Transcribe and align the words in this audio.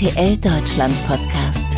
RTL 0.00 0.36
Deutschland 0.36 0.94
Podcast. 1.08 1.76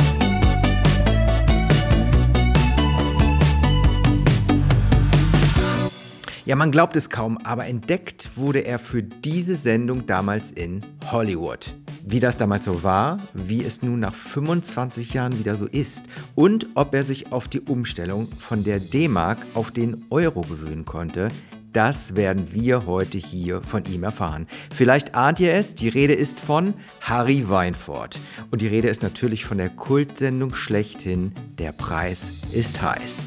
Ja, 6.45 6.55
man 6.55 6.71
glaubt 6.71 6.97
es 6.97 7.09
kaum, 7.09 7.39
aber 7.45 7.65
entdeckt 7.65 8.37
wurde 8.37 8.59
er 8.59 8.79
für 8.79 9.03
diese 9.03 9.55
Sendung 9.55 10.05
damals 10.05 10.51
in 10.51 10.81
Hollywood. 11.11 11.73
Wie 12.05 12.21
das 12.21 12.37
damals 12.37 12.67
so 12.67 12.83
war, 12.83 13.17
wie 13.33 13.65
es 13.65 13.81
nun 13.81 14.01
nach 14.01 14.15
25 14.15 15.15
Jahren 15.15 15.39
wieder 15.39 15.55
so 15.55 15.65
ist 15.65 16.05
und 16.35 16.67
ob 16.75 16.93
er 16.93 17.05
sich 17.05 17.33
auf 17.33 17.49
die 17.49 17.61
Umstellung 17.61 18.29
von 18.39 18.65
der 18.65 18.81
D-Mark 18.81 19.39
auf 19.55 19.71
den 19.71 20.05
Euro 20.11 20.43
gewöhnen 20.43 20.85
konnte, 20.85 21.31
das 21.73 22.17
werden 22.17 22.53
wir 22.53 22.87
heute 22.87 23.19
hier 23.19 23.63
von 23.63 23.85
ihm 23.85 24.05
erfahren. 24.05 24.47
Vielleicht 24.75 25.15
ahnt 25.15 25.41
ihr 25.41 25.55
es, 25.55 25.75
die 25.75 25.89
Rede 25.89 26.15
ist 26.15 26.41
von 26.41 26.75
Harry 27.01 27.49
Weinfurt. 27.49 28.19
Und 28.51 28.61
die 28.61 28.67
Rede 28.67 28.89
ist 28.89 29.03
natürlich 29.03 29.45
von 29.45 29.59
der 29.59 29.69
Kultsendung 29.69 30.55
schlechthin 30.55 31.33
Der 31.59 31.73
Preis 31.73 32.31
ist 32.53 32.83
heiß. 32.83 33.23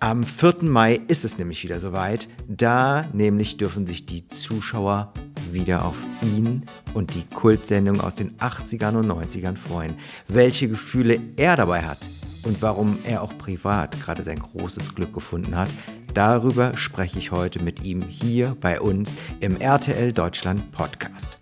Am 0.00 0.22
4. 0.22 0.62
Mai 0.62 1.00
ist 1.08 1.24
es 1.24 1.38
nämlich 1.38 1.64
wieder 1.64 1.80
soweit. 1.80 2.28
Da 2.46 3.04
nämlich 3.12 3.56
dürfen 3.56 3.86
sich 3.86 4.06
die 4.06 4.28
Zuschauer 4.28 5.12
wieder 5.50 5.84
auf 5.84 5.96
ihn 6.22 6.64
und 6.94 7.14
die 7.14 7.24
Kultsendung 7.34 8.00
aus 8.00 8.14
den 8.14 8.36
80ern 8.36 8.96
und 8.96 9.06
90ern 9.06 9.56
freuen. 9.56 9.94
Welche 10.28 10.68
Gefühle 10.68 11.18
er 11.36 11.56
dabei 11.56 11.82
hat 11.82 11.98
und 12.44 12.62
warum 12.62 12.98
er 13.04 13.22
auch 13.22 13.36
privat 13.38 14.00
gerade 14.00 14.22
sein 14.22 14.38
großes 14.38 14.94
Glück 14.94 15.12
gefunden 15.12 15.56
hat, 15.56 15.68
darüber 16.14 16.76
spreche 16.76 17.18
ich 17.18 17.30
heute 17.32 17.62
mit 17.62 17.82
ihm 17.84 18.00
hier 18.02 18.56
bei 18.60 18.80
uns 18.80 19.14
im 19.40 19.60
RTL 19.60 20.12
Deutschland 20.12 20.70
Podcast. 20.72 21.38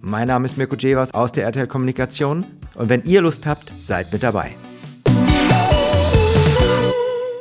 Mein 0.00 0.28
Name 0.28 0.46
ist 0.46 0.56
Mirko 0.56 0.76
Jevers 0.76 1.12
aus 1.14 1.32
der 1.32 1.44
RTL 1.44 1.66
Kommunikation 1.66 2.44
und 2.74 2.88
wenn 2.88 3.02
ihr 3.04 3.22
Lust 3.22 3.46
habt, 3.46 3.72
seid 3.80 4.12
mit 4.12 4.22
dabei. 4.22 4.54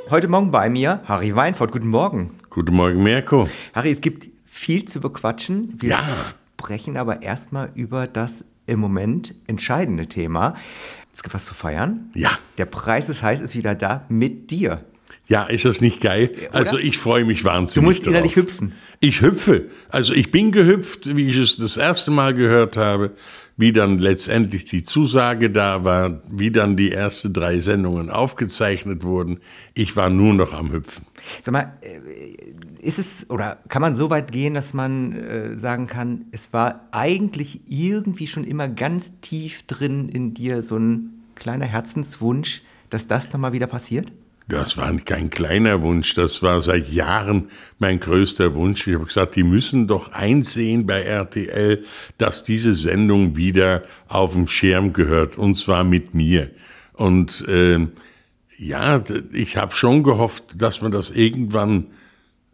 Heute 0.09 0.27
Morgen 0.27 0.51
bei 0.51 0.69
mir 0.69 1.01
Harry 1.05 1.35
Weinfurt. 1.35 1.71
Guten 1.71 1.87
Morgen. 1.87 2.31
Guten 2.49 2.75
Morgen, 2.75 3.01
Mirko. 3.03 3.49
Harry, 3.73 3.91
es 3.91 4.01
gibt 4.01 4.29
viel 4.45 4.85
zu 4.85 4.99
bequatschen. 5.01 5.73
Wir 5.81 5.89
Ja. 5.91 5.99
sprechen 6.59 6.95
aber 6.95 7.21
erstmal 7.21 7.71
über 7.75 8.07
das 8.07 8.45
im 8.67 8.79
Moment 8.79 9.35
entscheidende 9.47 10.07
Thema. 10.07 10.55
Es 11.15 11.23
gibt 11.23 11.33
was 11.33 11.45
zu 11.45 11.53
feiern. 11.53 12.11
Ja. 12.13 12.37
Der 12.57 12.65
Preis 12.65 13.07
ist 13.07 13.23
heiß, 13.23 13.39
ist 13.39 13.55
wieder 13.55 13.73
da 13.73 14.05
mit 14.09 14.51
dir. 14.51 14.83
Ja, 15.27 15.45
ist 15.45 15.63
das 15.63 15.79
nicht 15.79 16.01
geil? 16.01 16.29
Also 16.51 16.77
ich 16.77 16.97
freue 16.97 17.23
mich 17.23 17.45
wahnsinnig. 17.45 17.73
Du 17.73 17.81
musst 17.81 18.05
innerlich 18.05 18.35
hüpfen. 18.35 18.73
Ich 18.99 19.21
hüpfe. 19.21 19.69
Also 19.89 20.13
ich 20.13 20.29
bin 20.29 20.51
gehüpft, 20.51 21.15
wie 21.15 21.29
ich 21.29 21.37
es 21.37 21.55
das 21.55 21.77
erste 21.77 22.11
Mal 22.11 22.33
gehört 22.33 22.75
habe, 22.75 23.11
wie 23.57 23.71
dann 23.71 23.99
letztendlich 23.99 24.65
die 24.65 24.83
Zusage 24.83 25.49
da 25.49 25.83
war, 25.83 26.21
wie 26.29 26.51
dann 26.51 26.75
die 26.75 26.91
ersten 26.91 27.33
drei 27.33 27.59
Sendungen 27.59 28.09
aufgezeichnet 28.09 29.03
wurden. 29.03 29.39
Ich 29.73 29.95
war 29.95 30.09
nur 30.09 30.33
noch 30.33 30.53
am 30.53 30.71
Hüpfen. 30.71 31.05
Sag 31.41 31.53
mal, 31.53 31.73
äh, 31.81 32.85
ist 32.85 32.99
es 32.99 33.29
oder 33.29 33.59
kann 33.69 33.81
man 33.81 33.95
so 33.95 34.09
weit 34.09 34.31
gehen, 34.31 34.53
dass 34.53 34.73
man 34.73 35.13
äh, 35.13 35.57
sagen 35.57 35.87
kann, 35.87 36.25
es 36.31 36.51
war 36.51 36.87
eigentlich 36.91 37.61
irgendwie 37.67 38.27
schon 38.27 38.43
immer 38.43 38.67
ganz 38.67 39.19
tief 39.21 39.63
drin 39.63 40.09
in 40.09 40.33
dir 40.33 40.61
so 40.61 40.77
ein 40.77 41.23
kleiner 41.35 41.65
Herzenswunsch, 41.65 42.61
dass 42.89 43.07
das 43.07 43.31
nochmal 43.31 43.53
wieder 43.53 43.67
passiert? 43.67 44.11
Das 44.47 44.77
war 44.77 44.95
kein 44.99 45.31
kleiner 45.31 45.81
Wunsch, 45.81 46.13
das 46.13 46.43
war 46.43 46.61
seit 46.61 46.91
Jahren 46.91 47.49
mein 47.79 47.99
größter 47.99 48.53
Wunsch. 48.53 48.85
Ich 48.85 48.93
habe 48.93 49.05
gesagt, 49.05 49.35
die 49.35 49.43
müssen 49.43 49.87
doch 49.87 50.11
einsehen 50.11 50.85
bei 50.85 51.01
RTL, 51.01 51.83
dass 52.19 52.43
diese 52.43 52.75
Sendung 52.75 53.35
wieder 53.35 53.83
auf 54.07 54.33
dem 54.33 54.47
Schirm 54.47 54.93
gehört, 54.93 55.39
und 55.39 55.55
zwar 55.55 55.83
mit 55.83 56.13
mir. 56.13 56.51
Und 56.93 57.43
ähm, 57.47 57.93
ja, 58.57 59.03
ich 59.33 59.57
habe 59.57 59.73
schon 59.73 60.03
gehofft, 60.03 60.43
dass 60.55 60.79
man 60.79 60.91
das 60.91 61.09
irgendwann 61.09 61.87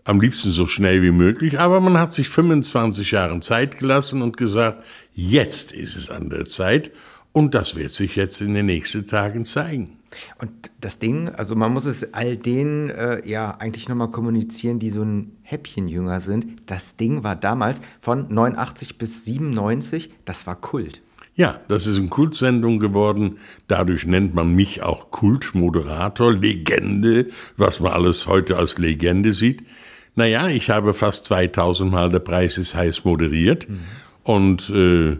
am 0.05 0.21
liebsten 0.21 0.51
so 0.51 0.67
schnell 0.67 1.03
wie 1.03 1.11
möglich, 1.11 1.59
aber 1.59 1.81
man 1.81 1.99
hat 1.99 2.13
sich 2.13 2.29
25 2.29 3.11
Jahre 3.11 3.39
Zeit 3.41 3.79
gelassen 3.79 4.21
und 4.21 4.37
gesagt, 4.37 4.83
jetzt 5.13 5.73
ist 5.73 5.97
es 5.97 6.09
an 6.09 6.29
der 6.29 6.45
Zeit 6.45 6.91
und 7.33 7.53
das 7.53 7.75
wird 7.75 7.91
sich 7.91 8.15
jetzt 8.15 8.39
in 8.39 8.53
den 8.53 8.65
nächsten 8.67 9.05
Tagen 9.05 9.43
zeigen. 9.43 10.00
Und 10.39 10.71
das 10.79 10.99
Ding, 10.99 11.29
also 11.29 11.55
man 11.55 11.73
muss 11.73 11.85
es 11.85 12.13
all 12.13 12.37
denen 12.37 12.89
äh, 12.89 13.27
ja 13.27 13.57
eigentlich 13.59 13.87
nochmal 13.89 14.11
kommunizieren, 14.11 14.79
die 14.79 14.89
so 14.89 15.03
ein 15.03 15.37
Häppchen 15.43 15.87
jünger 15.87 16.19
sind. 16.19 16.61
Das 16.65 16.95
Ding 16.95 17.23
war 17.23 17.35
damals 17.35 17.81
von 18.01 18.33
89 18.33 18.97
bis 18.97 19.25
97, 19.25 20.13
das 20.25 20.47
war 20.47 20.55
Kult. 20.55 21.01
Ja, 21.33 21.61
das 21.69 21.87
ist 21.87 21.97
eine 21.97 22.09
Kultsendung 22.09 22.79
geworden. 22.79 23.37
Dadurch 23.67 24.05
nennt 24.05 24.35
man 24.35 24.53
mich 24.53 24.83
auch 24.83 25.11
Kultmoderator, 25.11 26.33
Legende, 26.33 27.27
was 27.55 27.79
man 27.79 27.93
alles 27.93 28.27
heute 28.27 28.57
als 28.57 28.77
Legende 28.77 29.31
sieht. 29.31 29.63
Naja, 30.15 30.49
ich 30.49 30.69
habe 30.69 30.93
fast 30.93 31.25
2000 31.25 31.89
Mal 31.89 32.09
Der 32.09 32.19
Preis 32.19 32.57
ist 32.57 32.75
heiß 32.75 33.05
moderiert 33.05 33.65
und 34.23 34.69
äh, 34.69 35.17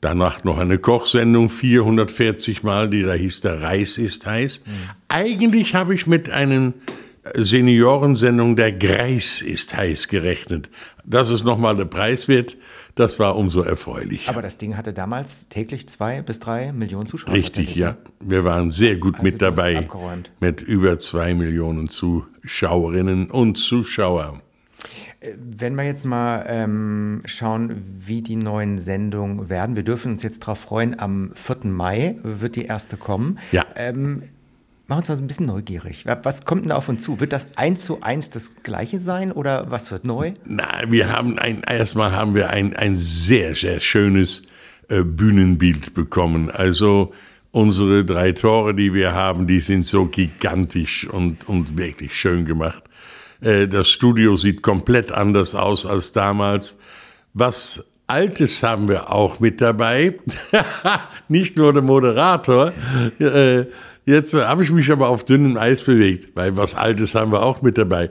danach 0.00 0.44
noch 0.44 0.58
eine 0.58 0.78
Kochsendung 0.78 1.48
440 1.50 2.62
Mal, 2.62 2.88
die 2.90 3.02
da 3.02 3.14
hieß 3.14 3.40
Der 3.42 3.60
Reis 3.62 3.98
ist 3.98 4.26
heiß. 4.26 4.62
Eigentlich 5.08 5.74
habe 5.74 5.94
ich 5.94 6.06
mit 6.06 6.30
einem 6.30 6.74
Seniorensendung 7.34 8.56
Der 8.56 8.72
Greis 8.72 9.42
ist 9.42 9.76
heiß 9.76 10.08
gerechnet. 10.08 10.70
Dass 11.04 11.30
es 11.30 11.44
nochmal 11.44 11.76
der 11.76 11.84
Preis 11.84 12.28
wird, 12.28 12.56
das 12.94 13.18
war 13.18 13.36
umso 13.36 13.60
erfreulicher. 13.62 14.30
Aber 14.30 14.42
das 14.42 14.58
Ding 14.58 14.76
hatte 14.76 14.92
damals 14.92 15.48
täglich 15.48 15.88
zwei 15.88 16.20
bis 16.22 16.40
drei 16.40 16.72
Millionen 16.72 17.06
Zuschauer. 17.06 17.34
Richtig, 17.34 17.74
ja. 17.74 17.96
Wir 18.20 18.44
waren 18.44 18.70
sehr 18.70 18.96
gut 18.96 19.14
Also 19.16 19.24
mit 19.24 19.40
dabei. 19.42 19.78
abgeräumt. 19.78 20.30
Mit 20.40 20.62
über 20.62 20.98
zwei 20.98 21.34
Millionen 21.34 21.88
Zuschauerinnen 21.88 23.30
und 23.30 23.56
Zuschauer. 23.56 24.40
Wenn 25.20 25.74
wir 25.74 25.84
jetzt 25.84 26.04
mal 26.04 26.44
ähm, 26.48 27.22
schauen, 27.24 27.82
wie 27.98 28.22
die 28.22 28.36
neuen 28.36 28.78
Sendungen 28.78 29.48
werden, 29.48 29.74
wir 29.74 29.82
dürfen 29.82 30.12
uns 30.12 30.22
jetzt 30.22 30.42
darauf 30.42 30.60
freuen, 30.60 30.98
am 30.98 31.32
4. 31.34 31.70
Mai 31.70 32.16
wird 32.22 32.54
die 32.54 32.66
erste 32.66 32.96
kommen. 32.96 33.38
Ja. 33.50 33.66
Ähm, 33.74 34.22
machen 34.86 34.98
uns 34.98 35.08
mal 35.08 35.16
so 35.16 35.22
ein 35.22 35.26
bisschen 35.26 35.46
neugierig. 35.46 36.04
Was 36.22 36.44
kommt 36.44 36.62
denn 36.62 36.68
da 36.70 36.76
auf 36.76 36.88
uns 36.88 37.02
zu? 37.02 37.18
Wird 37.18 37.32
das 37.32 37.46
eins 37.56 37.82
zu 37.84 38.00
eins 38.02 38.30
das 38.30 38.54
gleiche 38.62 38.98
sein 38.98 39.32
oder 39.32 39.70
was 39.70 39.90
wird 39.90 40.04
neu? 40.04 40.34
Na, 40.44 40.82
wir 40.88 41.10
haben 41.10 41.38
ein, 41.38 41.62
erstmal 41.62 42.12
haben 42.12 42.34
wir 42.34 42.50
ein, 42.50 42.74
ein 42.76 42.94
sehr, 42.94 43.54
sehr 43.54 43.80
schönes 43.80 44.44
äh, 44.88 45.02
Bühnenbild 45.02 45.94
bekommen. 45.94 46.50
Also 46.50 47.12
unsere 47.50 48.04
drei 48.04 48.32
Tore, 48.32 48.74
die 48.74 48.94
wir 48.94 49.14
haben, 49.14 49.46
die 49.46 49.60
sind 49.60 49.84
so 49.84 50.06
gigantisch 50.06 51.06
und, 51.08 51.48
und 51.48 51.76
wirklich 51.76 52.14
schön 52.14 52.44
gemacht. 52.44 52.84
Äh, 53.40 53.68
das 53.68 53.88
Studio 53.88 54.36
sieht 54.36 54.62
komplett 54.62 55.12
anders 55.12 55.54
aus 55.54 55.86
als 55.86 56.12
damals. 56.12 56.78
Was 57.34 57.84
Altes 58.06 58.62
haben 58.62 58.88
wir 58.88 59.12
auch 59.12 59.38
mit 59.38 59.60
dabei. 59.60 60.18
Nicht 61.28 61.56
nur 61.56 61.72
der 61.72 61.82
Moderator. 61.82 62.72
Äh, 63.18 63.66
Jetzt 64.08 64.32
habe 64.32 64.62
ich 64.62 64.70
mich 64.70 64.90
aber 64.90 65.10
auf 65.10 65.26
dünnem 65.26 65.58
Eis 65.58 65.82
bewegt, 65.82 66.34
weil 66.34 66.56
was 66.56 66.74
Altes 66.74 67.14
haben 67.14 67.30
wir 67.30 67.42
auch 67.42 67.60
mit 67.60 67.76
dabei. 67.76 68.08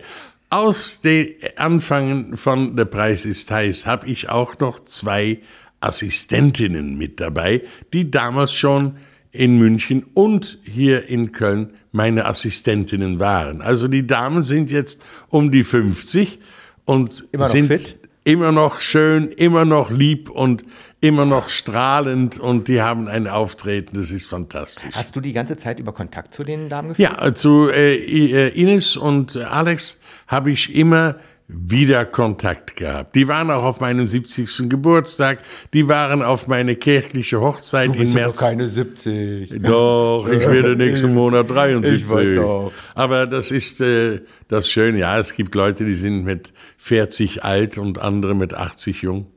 Aus 0.51 1.01
den 1.01 1.29
Anfangen 1.55 2.37
von 2.37 2.75
Der 2.75 2.85
Preis 2.85 3.25
ist 3.25 3.49
heiß 3.49 3.87
habe 3.87 4.05
ich 4.05 4.29
auch 4.29 4.59
noch 4.59 4.79
zwei 4.79 5.39
Assistentinnen 5.79 6.99
mit 6.99 7.19
dabei, 7.19 7.63
die 7.93 8.11
damals 8.11 8.53
schon 8.53 8.97
in 9.31 9.57
München 9.57 10.05
und 10.13 10.59
hier 10.65 11.09
in 11.09 11.31
Köln 11.31 11.73
meine 11.97 12.25
Assistentinnen 12.25 13.19
waren. 13.19 13.61
Also 13.61 13.89
die 13.89 14.07
Damen 14.07 14.43
sind 14.43 14.71
jetzt 14.71 15.01
um 15.27 15.51
die 15.51 15.63
50 15.63 16.39
und 16.85 17.27
Immer 17.31 17.43
sind 17.45 17.67
fit? 17.67 17.99
immer 18.23 18.51
noch 18.51 18.79
schön, 18.79 19.31
immer 19.31 19.65
noch 19.65 19.89
lieb 19.89 20.29
und 20.29 20.63
immer 21.01 21.25
noch 21.25 21.49
strahlend 21.49 22.39
und 22.39 22.67
die 22.67 22.81
haben 22.81 23.07
ein 23.07 23.27
Auftreten, 23.27 23.97
das 23.97 24.11
ist 24.11 24.27
fantastisch. 24.27 24.93
Hast 24.93 25.15
du 25.15 25.21
die 25.21 25.33
ganze 25.33 25.57
Zeit 25.57 25.79
über 25.79 25.91
Kontakt 25.91 26.33
zu 26.33 26.43
den 26.43 26.69
Damen 26.69 26.89
geführt? 26.89 27.11
Ja, 27.19 27.33
zu 27.33 27.69
äh, 27.69 27.95
äh, 27.95 28.49
Ines 28.49 28.95
und 28.95 29.35
Alex 29.35 29.97
habe 30.27 30.51
ich 30.51 30.73
immer 30.73 31.15
wieder 31.47 32.05
Kontakt 32.05 32.75
gehabt. 32.75 33.15
Die 33.15 33.27
waren 33.29 33.49
auch 33.51 33.63
auf 33.63 33.79
meinen 33.79 34.05
70. 34.05 34.69
Geburtstag, 34.69 35.39
die 35.73 35.87
waren 35.87 36.21
auf 36.21 36.47
meine 36.47 36.75
kirchliche 36.75 37.39
Hochzeit 37.39 37.95
im 37.95 38.13
März. 38.13 38.39
keine 38.39 38.67
70. 38.67 39.61
Doch, 39.61 40.27
ich 40.29 40.45
werde 40.45 40.75
nächsten 40.75 41.13
Monat 41.13 41.49
73. 41.49 42.03
Ich 42.03 42.09
weiß 42.09 42.35
doch. 42.35 42.73
Aber 42.95 43.27
das 43.27 43.51
ist 43.51 43.79
äh, 43.79 44.21
das 44.49 44.69
Schöne. 44.69 44.99
Ja, 44.99 45.17
es 45.19 45.35
gibt 45.35 45.55
Leute, 45.55 45.85
die 45.85 45.95
sind 45.95 46.25
mit 46.25 46.51
40 46.77 47.45
alt 47.45 47.77
und 47.77 47.99
andere 47.99 48.35
mit 48.35 48.53
80 48.53 49.01
jung. 49.01 49.27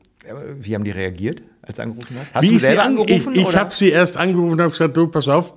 Wie 0.60 0.74
haben 0.74 0.84
die 0.84 0.90
reagiert, 0.90 1.42
als 1.62 1.76
du 1.76 1.82
angerufen 1.82 2.16
hast? 2.18 2.34
Hast 2.34 2.42
Wie 2.42 2.52
du 2.52 2.58
selber 2.58 2.82
an, 2.82 2.98
angerufen? 2.98 3.34
Ich, 3.34 3.48
ich 3.48 3.56
habe 3.56 3.72
sie 3.72 3.90
erst 3.90 4.16
angerufen 4.16 4.52
und 4.52 4.60
habe 4.60 4.70
gesagt, 4.70 4.96
du, 4.96 5.06
pass 5.06 5.28
auf, 5.28 5.54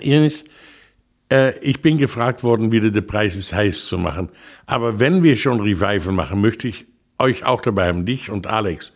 Ines, 0.00 0.42
äh, 0.42 0.46
ich 1.62 1.80
bin 1.80 1.98
gefragt 1.98 2.42
worden, 2.42 2.70
wieder 2.70 2.90
der 2.90 3.00
Preis 3.00 3.34
ist 3.34 3.52
heiß 3.52 3.86
zu 3.86 3.98
machen. 3.98 4.28
Aber 4.66 5.00
wenn 5.00 5.22
wir 5.22 5.36
schon 5.36 5.60
Revival 5.60 6.12
machen, 6.12 6.40
möchte 6.40 6.68
ich 6.68 6.86
euch 7.18 7.44
auch 7.44 7.60
dabei 7.60 7.88
haben, 7.88 8.06
dich 8.06 8.30
und 8.30 8.46
Alex. 8.46 8.92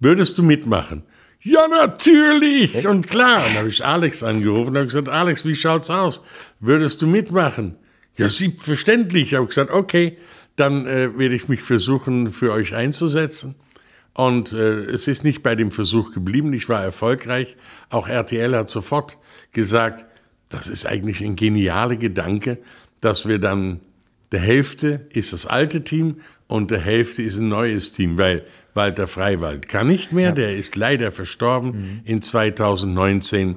Würdest 0.00 0.36
du 0.38 0.42
mitmachen? 0.42 1.02
Ja, 1.42 1.68
natürlich. 1.68 2.86
Und 2.86 3.08
klar, 3.08 3.42
dann 3.44 3.58
habe 3.58 3.68
ich 3.68 3.84
Alex 3.84 4.22
angerufen 4.22 4.70
und 4.70 4.76
habe 4.76 4.86
gesagt, 4.86 5.08
Alex, 5.08 5.44
wie 5.44 5.54
schaut's 5.54 5.90
aus? 5.90 6.22
Würdest 6.58 7.02
du 7.02 7.06
mitmachen? 7.06 7.76
Ja, 8.16 8.28
selbstverständlich. 8.28 9.32
Ich 9.32 9.34
habe 9.34 9.46
gesagt, 9.46 9.70
okay, 9.70 10.18
dann 10.56 10.86
äh, 10.86 11.16
werde 11.16 11.34
ich 11.34 11.48
mich 11.48 11.62
versuchen, 11.62 12.32
für 12.32 12.52
euch 12.52 12.74
einzusetzen. 12.74 13.54
Und 14.14 14.54
äh, 14.54 14.86
es 14.86 15.06
ist 15.06 15.22
nicht 15.22 15.42
bei 15.42 15.54
dem 15.54 15.70
Versuch 15.70 16.12
geblieben. 16.12 16.52
Ich 16.52 16.68
war 16.68 16.82
erfolgreich. 16.82 17.56
Auch 17.90 18.08
RTL 18.08 18.56
hat 18.56 18.68
sofort 18.68 19.18
gesagt, 19.52 20.06
das 20.48 20.68
ist 20.68 20.86
eigentlich 20.86 21.20
ein 21.22 21.36
genialer 21.36 21.96
Gedanke, 21.96 22.58
dass 23.00 23.26
wir 23.26 23.38
dann 23.38 23.80
der 24.32 24.40
Hälfte 24.40 25.06
ist 25.10 25.32
das 25.32 25.46
alte 25.46 25.84
Team 25.84 26.16
und 26.48 26.70
der 26.70 26.80
Hälfte 26.80 27.22
ist 27.22 27.38
ein 27.38 27.48
neues 27.48 27.92
Team, 27.92 28.18
weil 28.18 28.44
Walter 28.74 29.06
Freiwald 29.06 29.68
kann 29.68 29.88
nicht 29.88 30.12
mehr, 30.12 30.28
ja. 30.28 30.32
der 30.32 30.56
ist 30.56 30.76
leider 30.76 31.12
verstorben 31.12 31.70
mhm. 31.70 32.00
in 32.04 32.22
2019 32.22 33.56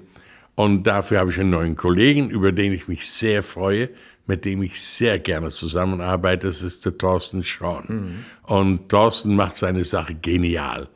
und 0.56 0.84
dafür 0.84 1.20
habe 1.20 1.32
ich 1.32 1.40
einen 1.40 1.52
neuen 1.52 1.76
Kollegen, 1.76 2.30
über 2.30 2.52
den 2.52 2.74
ich 2.74 2.88
mich 2.88 3.10
sehr 3.10 3.44
freue, 3.44 3.90
mit 4.28 4.46
dem 4.46 4.62
ich 4.62 4.80
sehr 4.82 5.18
gerne 5.18 5.50
zusammenarbeite, 5.50 6.48
das 6.48 6.62
ist 6.62 6.86
der 6.86 6.98
Thorsten 6.98 7.44
Schorn. 7.44 7.86
Mhm. 7.88 8.26
Und 8.44 8.90
Thorsten 8.90 9.36
macht 9.36 9.56
seine 9.56 9.84
Sache 9.84 10.14
genial. 10.14 10.88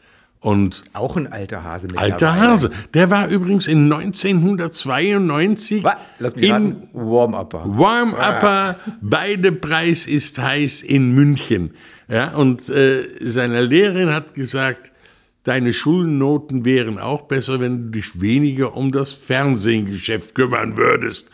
Und 0.43 0.83
auch 0.91 1.15
ein 1.15 1.31
alter 1.31 1.63
Hase. 1.63 1.87
Alter 1.95 2.35
Hase. 2.35 2.69
Der 2.93 3.09
war 3.09 3.29
übrigens 3.29 3.65
in 3.65 3.91
1992 3.91 5.85
Was? 5.85 5.95
Lass 6.19 6.35
mich 6.35 6.49
in 6.49 6.89
Warm-Upper. 6.91 7.63
Warm-Upper. 7.65 8.75
Ah. 8.75 8.97
Beide 9.01 9.53
Preis 9.53 10.05
ist 10.05 10.37
heiß 10.37 10.83
in 10.83 11.13
München. 11.13 11.75
Ja, 12.09 12.35
und 12.35 12.67
äh, 12.67 13.07
seine 13.21 13.61
Lehrerin 13.61 14.13
hat 14.13 14.33
gesagt, 14.33 14.91
deine 15.45 15.71
Schulnoten 15.71 16.65
wären 16.65 16.99
auch 16.99 17.21
besser, 17.21 17.61
wenn 17.61 17.85
du 17.85 17.91
dich 17.91 18.19
weniger 18.19 18.75
um 18.75 18.91
das 18.91 19.13
Fernsehgeschäft 19.13 20.35
kümmern 20.35 20.75
würdest 20.75 21.31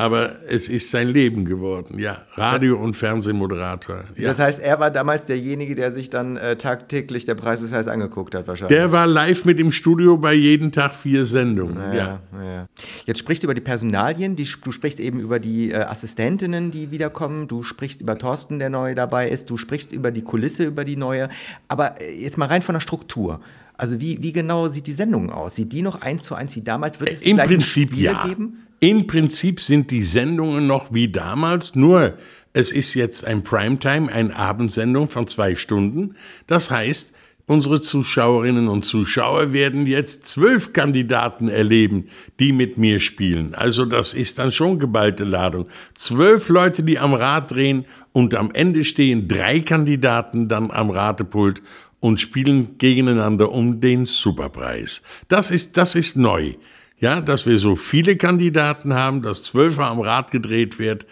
aber 0.00 0.36
es 0.48 0.66
ist 0.66 0.90
sein 0.90 1.08
Leben 1.08 1.44
geworden, 1.44 1.98
ja. 1.98 2.22
Radio- 2.32 2.78
und 2.78 2.96
Fernsehmoderator. 2.96 4.04
Ja. 4.16 4.28
Das 4.28 4.38
heißt, 4.38 4.58
er 4.58 4.80
war 4.80 4.90
damals 4.90 5.26
derjenige, 5.26 5.74
der 5.74 5.92
sich 5.92 6.08
dann 6.08 6.38
äh, 6.38 6.56
tagtäglich 6.56 7.26
der 7.26 7.34
Preis 7.34 7.60
des 7.60 7.70
Heiß 7.70 7.86
angeguckt 7.86 8.34
hat, 8.34 8.48
wahrscheinlich. 8.48 8.74
Der 8.74 8.92
war 8.92 9.06
live 9.06 9.44
mit 9.44 9.60
im 9.60 9.70
Studio 9.70 10.16
bei 10.16 10.32
jeden 10.32 10.72
Tag 10.72 10.94
vier 10.94 11.26
Sendungen, 11.26 11.76
ja. 11.92 11.94
ja. 11.94 12.20
ja. 12.42 12.66
Jetzt 13.04 13.18
sprichst 13.18 13.42
du 13.42 13.46
über 13.46 13.52
die 13.52 13.60
Personalien, 13.60 14.36
die, 14.36 14.48
du 14.64 14.72
sprichst 14.72 15.00
eben 15.00 15.20
über 15.20 15.38
die 15.38 15.70
äh, 15.70 15.82
Assistentinnen, 15.82 16.70
die 16.70 16.90
wiederkommen, 16.90 17.46
du 17.46 17.62
sprichst 17.62 18.00
über 18.00 18.16
Thorsten, 18.16 18.58
der 18.58 18.70
neu 18.70 18.94
dabei 18.94 19.28
ist, 19.28 19.50
du 19.50 19.58
sprichst 19.58 19.92
über 19.92 20.10
die 20.12 20.22
Kulisse, 20.22 20.64
über 20.64 20.86
die 20.86 20.96
neue. 20.96 21.28
Aber 21.68 22.00
äh, 22.00 22.18
jetzt 22.18 22.38
mal 22.38 22.46
rein 22.46 22.62
von 22.62 22.72
der 22.72 22.80
Struktur. 22.80 23.40
Also 23.76 24.00
wie, 24.00 24.22
wie 24.22 24.32
genau 24.32 24.68
sieht 24.68 24.86
die 24.86 24.94
Sendung 24.94 25.30
aus? 25.30 25.56
Sieht 25.56 25.74
die 25.74 25.82
noch 25.82 26.00
eins 26.00 26.22
zu 26.22 26.34
eins 26.34 26.56
wie 26.56 26.62
damals? 26.62 27.00
Wird 27.00 27.12
es 27.12 27.22
Im 27.22 27.36
Prinzip 27.36 27.94
ja. 27.94 28.26
geben? 28.26 28.66
Im 28.82 29.06
Prinzip 29.06 29.60
sind 29.60 29.90
die 29.90 30.02
Sendungen 30.02 30.66
noch 30.66 30.90
wie 30.90 31.08
damals, 31.08 31.74
nur 31.74 32.14
es 32.54 32.72
ist 32.72 32.94
jetzt 32.94 33.26
ein 33.26 33.44
Primetime, 33.44 34.10
eine 34.10 34.34
Abendsendung 34.34 35.06
von 35.06 35.26
zwei 35.26 35.54
Stunden. 35.54 36.16
Das 36.46 36.70
heißt, 36.70 37.12
unsere 37.44 37.82
Zuschauerinnen 37.82 38.68
und 38.68 38.86
Zuschauer 38.86 39.52
werden 39.52 39.86
jetzt 39.86 40.24
zwölf 40.24 40.72
Kandidaten 40.72 41.48
erleben, 41.48 42.08
die 42.38 42.54
mit 42.54 42.78
mir 42.78 43.00
spielen. 43.00 43.54
Also 43.54 43.84
das 43.84 44.14
ist 44.14 44.38
dann 44.38 44.50
schon 44.50 44.78
geballte 44.78 45.24
Ladung. 45.24 45.66
Zwölf 45.94 46.48
Leute, 46.48 46.82
die 46.82 46.98
am 46.98 47.12
Rad 47.12 47.50
drehen 47.50 47.84
und 48.12 48.34
am 48.34 48.50
Ende 48.50 48.84
stehen 48.84 49.28
drei 49.28 49.60
Kandidaten 49.60 50.48
dann 50.48 50.70
am 50.70 50.88
Ratepult 50.88 51.60
und 52.00 52.18
spielen 52.18 52.78
gegeneinander 52.78 53.52
um 53.52 53.78
den 53.78 54.06
Superpreis. 54.06 55.02
Das 55.28 55.50
ist, 55.50 55.76
das 55.76 55.94
ist 55.96 56.16
neu 56.16 56.54
ja, 57.00 57.20
dass 57.20 57.46
wir 57.46 57.58
so 57.58 57.76
viele 57.76 58.16
Kandidaten 58.16 58.94
haben, 58.94 59.22
dass 59.22 59.42
zwölfmal 59.42 59.90
am 59.90 60.00
Rad 60.00 60.30
gedreht 60.30 60.78
wird, 60.78 61.06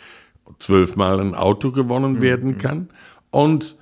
zwölfmal 0.58 1.20
ein 1.20 1.34
Auto 1.34 1.72
gewonnen 1.72 2.14
mhm. 2.14 2.22
werden 2.22 2.58
kann 2.58 2.90
und 3.30 3.76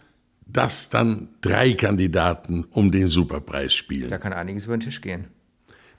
dass 0.46 0.88
dann 0.88 1.28
drei 1.40 1.74
Kandidaten 1.74 2.64
um 2.70 2.90
den 2.92 3.08
Superpreis 3.08 3.74
spielen. 3.74 4.08
Da 4.08 4.18
kann 4.18 4.32
einiges 4.32 4.64
über 4.64 4.76
den 4.76 4.80
Tisch 4.80 5.00
gehen. 5.00 5.26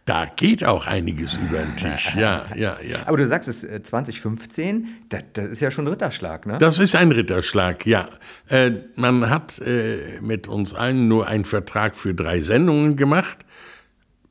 Da 0.06 0.24
geht 0.24 0.64
auch 0.64 0.88
einiges 0.88 1.36
über 1.36 1.58
den 1.58 1.76
Tisch, 1.76 2.16
ja, 2.16 2.46
ja, 2.56 2.78
ja. 2.82 3.06
Aber 3.06 3.18
du 3.18 3.28
sagst 3.28 3.50
es 3.50 3.60
2015, 3.60 4.88
das, 5.10 5.24
das 5.34 5.50
ist 5.50 5.60
ja 5.60 5.70
schon 5.70 5.84
ein 5.84 5.90
Ritterschlag, 5.90 6.46
ne? 6.46 6.58
Das 6.60 6.80
ist 6.80 6.96
ein 6.96 7.12
Ritterschlag, 7.12 7.86
ja. 7.86 8.08
Äh, 8.48 8.72
man 8.96 9.30
hat 9.30 9.60
äh, 9.60 10.22
mit 10.22 10.48
uns 10.48 10.74
allen 10.74 11.10
nur 11.10 11.28
einen 11.28 11.44
Vertrag 11.44 11.98
für 11.98 12.14
drei 12.14 12.40
Sendungen 12.40 12.96
gemacht 12.96 13.40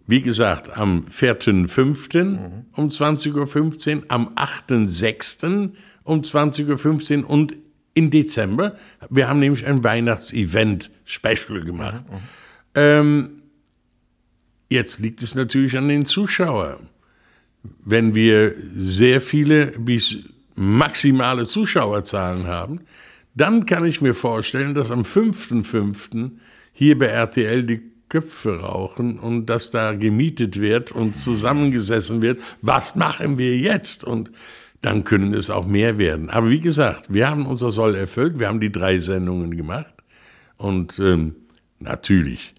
wie 0.07 0.23
gesagt, 0.23 0.77
am 0.77 1.07
4.5. 1.07 2.25
Mhm. 2.25 2.39
um 2.73 2.89
20.15 2.89 3.97
Uhr, 3.97 4.05
am 4.09 4.29
8.6. 4.35 5.73
um 6.05 6.21
20.15 6.21 7.23
Uhr 7.23 7.31
und 7.31 7.57
in 7.95 8.11
Dezember. 8.11 8.77
Wir 9.11 9.29
haben 9.29 9.41
nämlich 9.41 9.67
ein 9.67 9.83
Weihnachtsevent-Special 9.83 11.65
gemacht. 11.65 12.05
Mhm. 12.09 12.17
Ähm, 12.75 13.31
jetzt 14.69 15.01
liegt 15.01 15.23
es 15.23 15.35
natürlich 15.35 15.77
an 15.77 15.89
den 15.89 16.05
Zuschauern. 16.05 16.89
Wenn 17.85 18.15
wir 18.15 18.55
sehr 18.77 19.21
viele 19.21 19.69
bis 19.79 20.19
maximale 20.55 21.47
Zuschauerzahlen 21.47 22.47
haben, 22.47 22.81
dann 23.35 23.67
kann 23.67 23.85
ich 23.85 24.01
mir 24.01 24.15
vorstellen, 24.15 24.75
dass 24.75 24.91
am 24.91 25.03
5.5. 25.03 26.31
hier 26.73 26.99
bei 26.99 27.07
RTL 27.07 27.65
die 27.65 27.96
Köpfe 28.09 28.61
rauchen 28.61 29.19
und 29.19 29.47
dass 29.47 29.71
da 29.71 29.93
gemietet 29.93 30.61
wird 30.61 30.93
und 30.93 31.17
zusammengesessen 31.17 32.23
wird. 32.23 32.41
Was 32.63 32.95
machen 32.95 33.39
wir 33.39 33.57
jetzt? 33.57 34.05
Und 34.05 34.31
dann 34.83 35.05
können 35.05 35.35
es 35.35 35.51
auch 35.51 35.67
mehr 35.67 35.99
werden. 35.99 36.31
Aber 36.31 36.49
wie 36.49 36.61
gesagt, 36.61 37.13
wir 37.13 37.29
haben 37.29 37.47
unser 37.47 37.71
Soll 37.71 37.95
erfüllt. 37.95 38.39
Wir 38.39 38.49
haben 38.49 38.61
die 38.61 38.71
drei 38.71 38.99
Sendungen 38.99 39.57
gemacht. 39.57 39.95
Und 40.57 40.99
ähm, 40.99 41.35
natürlich 41.81 42.55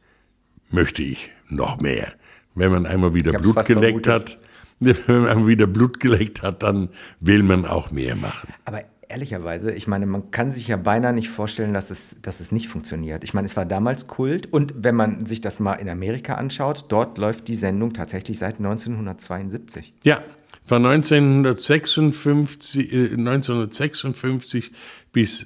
möchte 0.69 1.03
ich 1.03 1.29
noch 1.49 1.79
mehr. 1.79 2.13
Wenn 2.53 2.71
man 2.71 2.85
einmal 2.85 3.13
wieder 3.13 3.33
Blut 3.33 3.65
geleckt 3.65 4.05
vermutet. 4.05 4.37
hat, 4.37 4.37
wenn 5.07 5.21
man 5.21 5.47
wieder 5.47 5.67
Blut 5.67 5.99
geleckt 5.99 6.41
hat, 6.41 6.63
dann 6.63 6.89
will 7.19 7.43
man 7.43 7.65
auch 7.65 7.91
mehr 7.91 8.15
machen. 8.15 8.53
Aber 8.65 8.83
Ehrlicherweise, 9.09 9.71
ich 9.71 9.87
meine, 9.87 10.05
man 10.05 10.31
kann 10.31 10.51
sich 10.51 10.67
ja 10.67 10.75
beinahe 10.75 11.13
nicht 11.13 11.29
vorstellen, 11.29 11.73
dass 11.73 11.91
es, 11.91 12.17
dass 12.21 12.41
es 12.41 12.51
nicht 12.51 12.67
funktioniert. 12.67 13.23
Ich 13.23 13.33
meine, 13.33 13.45
es 13.45 13.55
war 13.55 13.65
damals 13.65 14.07
Kult 14.07 14.51
und 14.51 14.73
wenn 14.77 14.95
man 14.95 15.25
sich 15.25 15.39
das 15.39 15.61
mal 15.61 15.75
in 15.75 15.87
Amerika 15.87 16.33
anschaut, 16.33 16.87
dort 16.89 17.17
läuft 17.17 17.47
die 17.47 17.55
Sendung 17.55 17.93
tatsächlich 17.93 18.37
seit 18.37 18.57
1972. 18.57 19.93
Ja, 20.03 20.21
von 20.65 20.85
1956, 20.85 22.91
äh, 22.91 23.13
1956 23.13 24.73
bis 25.13 25.45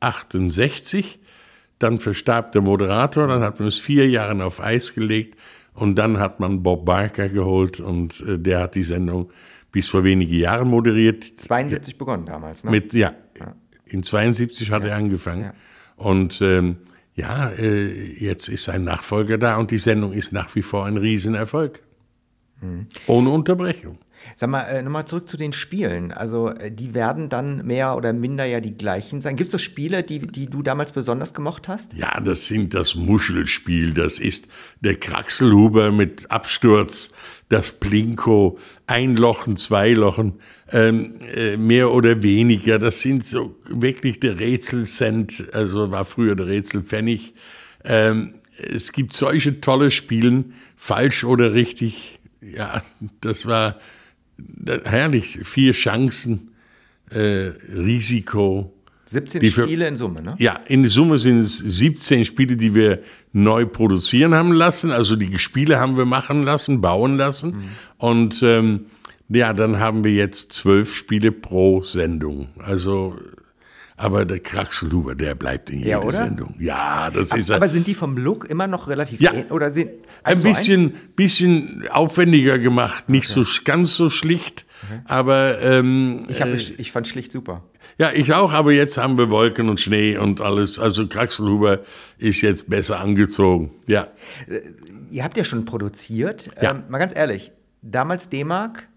68. 0.00 1.18
Dann 1.78 2.00
verstarb 2.00 2.52
der 2.52 2.62
Moderator, 2.62 3.26
dann 3.26 3.42
hat 3.42 3.58
man 3.58 3.68
es 3.68 3.78
vier 3.78 4.08
Jahre 4.08 4.42
auf 4.44 4.62
Eis 4.62 4.94
gelegt 4.94 5.38
und 5.74 5.96
dann 5.96 6.18
hat 6.18 6.40
man 6.40 6.62
Bob 6.62 6.86
Barker 6.86 7.28
geholt 7.28 7.80
und 7.80 8.24
äh, 8.26 8.38
der 8.38 8.60
hat 8.60 8.74
die 8.74 8.84
Sendung 8.84 9.30
bis 9.74 9.88
vor 9.88 10.04
wenige 10.04 10.36
Jahren 10.36 10.68
moderiert. 10.68 11.24
72 11.36 11.98
begonnen 11.98 12.26
damals, 12.26 12.62
ne? 12.62 12.70
Mit, 12.70 12.94
ja, 12.94 13.12
ja. 13.36 13.56
in 13.84 14.04
72 14.04 14.70
hat 14.70 14.84
ja. 14.84 14.90
er 14.90 14.96
angefangen. 14.96 15.42
Ja. 15.42 15.54
Und 15.96 16.40
ähm, 16.40 16.76
ja, 17.16 17.50
äh, 17.50 18.14
jetzt 18.24 18.48
ist 18.48 18.68
ein 18.68 18.84
Nachfolger 18.84 19.36
da 19.36 19.56
und 19.56 19.72
die 19.72 19.78
Sendung 19.78 20.12
ist 20.12 20.32
nach 20.32 20.54
wie 20.54 20.62
vor 20.62 20.86
ein 20.86 20.96
Riesenerfolg. 20.96 21.82
Mhm. 22.60 22.86
Ohne 23.08 23.30
Unterbrechung. 23.30 23.98
Sag 24.36 24.50
mal, 24.50 24.62
äh, 24.62 24.82
nochmal 24.82 25.06
zurück 25.06 25.28
zu 25.28 25.36
den 25.36 25.52
Spielen. 25.52 26.12
Also, 26.12 26.48
äh, 26.48 26.70
die 26.70 26.94
werden 26.94 27.28
dann 27.28 27.66
mehr 27.66 27.96
oder 27.96 28.12
minder 28.12 28.44
ja 28.44 28.60
die 28.60 28.76
gleichen 28.76 29.20
sein. 29.20 29.36
Gibt 29.36 29.46
es 29.46 29.52
so 29.52 29.58
Spiele, 29.58 30.02
die, 30.02 30.20
die 30.20 30.46
du 30.46 30.62
damals 30.62 30.92
besonders 30.92 31.34
gemocht 31.34 31.68
hast? 31.68 31.92
Ja, 31.94 32.20
das 32.20 32.46
sind 32.46 32.74
das 32.74 32.94
Muschelspiel. 32.94 33.94
Das 33.94 34.18
ist 34.18 34.48
der 34.80 34.96
Kraxelhuber 34.96 35.92
mit 35.92 36.30
Absturz, 36.30 37.10
das 37.48 37.72
Plinko, 37.72 38.58
Einlochen, 38.86 39.56
Zweilochen, 39.56 40.40
ähm, 40.72 41.20
äh, 41.34 41.56
mehr 41.56 41.92
oder 41.92 42.22
weniger. 42.22 42.78
Das 42.78 43.00
sind 43.00 43.24
so 43.24 43.56
wirklich 43.68 44.20
der 44.20 44.38
Rätselcent, 44.40 45.48
also 45.52 45.90
war 45.90 46.04
früher 46.04 46.34
der 46.34 46.46
Rätselpfennig. 46.46 47.34
Ähm, 47.84 48.34
es 48.56 48.92
gibt 48.92 49.12
solche 49.12 49.60
tolle 49.60 49.90
Spielen, 49.90 50.54
falsch 50.76 51.24
oder 51.24 51.54
richtig. 51.54 52.18
Ja, 52.40 52.82
das 53.20 53.46
war 53.46 53.78
herrlich, 54.84 55.40
vier 55.44 55.72
Chancen, 55.72 56.50
äh, 57.10 57.52
Risiko. 57.74 58.72
17 59.06 59.42
für, 59.42 59.62
Spiele 59.64 59.86
in 59.86 59.96
Summe, 59.96 60.22
ne? 60.22 60.34
Ja, 60.38 60.60
in 60.66 60.88
Summe 60.88 61.18
sind 61.18 61.40
es 61.40 61.58
17 61.58 62.24
Spiele, 62.24 62.56
die 62.56 62.74
wir 62.74 63.00
neu 63.32 63.66
produzieren 63.66 64.34
haben 64.34 64.52
lassen. 64.52 64.90
Also 64.90 65.14
die 65.16 65.38
Spiele 65.38 65.78
haben 65.78 65.96
wir 65.96 66.06
machen 66.06 66.42
lassen, 66.42 66.80
bauen 66.80 67.16
lassen. 67.16 67.48
Mhm. 67.50 67.62
Und 67.98 68.42
ähm, 68.42 68.86
ja, 69.28 69.52
dann 69.52 69.78
haben 69.78 70.04
wir 70.04 70.12
jetzt 70.12 70.52
zwölf 70.52 70.94
Spiele 70.94 71.32
pro 71.32 71.82
Sendung. 71.82 72.48
Also 72.58 73.16
Aber 73.96 74.24
der 74.24 74.40
Kraxelhuber, 74.40 75.14
der 75.14 75.34
bleibt 75.36 75.70
in 75.70 75.78
jeder 75.78 76.02
Ja? 76.04 76.10
Sendung. 76.10 76.54
Ja, 76.58 77.10
das 77.10 77.32
ist 77.32 77.48
er. 77.50 77.56
Aber 77.56 77.68
sind 77.68 77.86
die 77.86 77.94
vom 77.94 78.16
Look 78.16 78.50
immer 78.50 78.66
noch 78.66 78.88
relativ 78.88 79.20
Ja. 79.20 79.32
ähn- 79.32 79.50
oder 79.52 79.70
sind 79.70 79.88
ein 80.24 80.32
eins 80.34 80.42
zu 80.42 80.48
eins? 80.48 80.58
bisschen, 80.58 80.92
bisschen 81.14 81.84
aufwendiger 81.90 82.58
gemacht, 82.58 83.08
nicht 83.08 83.28
so 83.28 83.44
ganz 83.64 83.94
so 83.94 84.10
schlicht. 84.10 84.66
Aber 85.04 85.60
ähm, 85.62 86.26
Ich, 86.28 86.42
hab, 86.42 86.48
ich, 86.48 86.78
ich 86.78 86.90
fand 86.92 87.06
schlicht 87.06 87.30
super. 87.32 87.62
ja, 87.96 88.10
ich 88.12 88.34
auch. 88.34 88.52
Aber 88.52 88.72
jetzt 88.72 88.96
haben 88.98 89.16
wir 89.16 89.30
Wolken 89.30 89.68
und 89.68 89.80
Schnee 89.80 90.16
und 90.18 90.40
alles. 90.40 90.78
Also 90.80 91.06
Kraxelhuber 91.06 91.78
ist 92.18 92.40
jetzt 92.40 92.68
besser 92.68 92.98
angezogen. 93.00 93.70
Ja, 93.86 94.08
Ihr 95.10 95.22
habt 95.22 95.36
ja 95.36 95.44
schon 95.44 95.64
produziert. 95.64 96.50
Ja. 96.60 96.72
Ähm, 96.72 96.82
mal 96.88 96.98
ganz 96.98 97.14
ehrlich, 97.14 97.52
damals 97.82 98.28
D-Mark, 98.28 98.88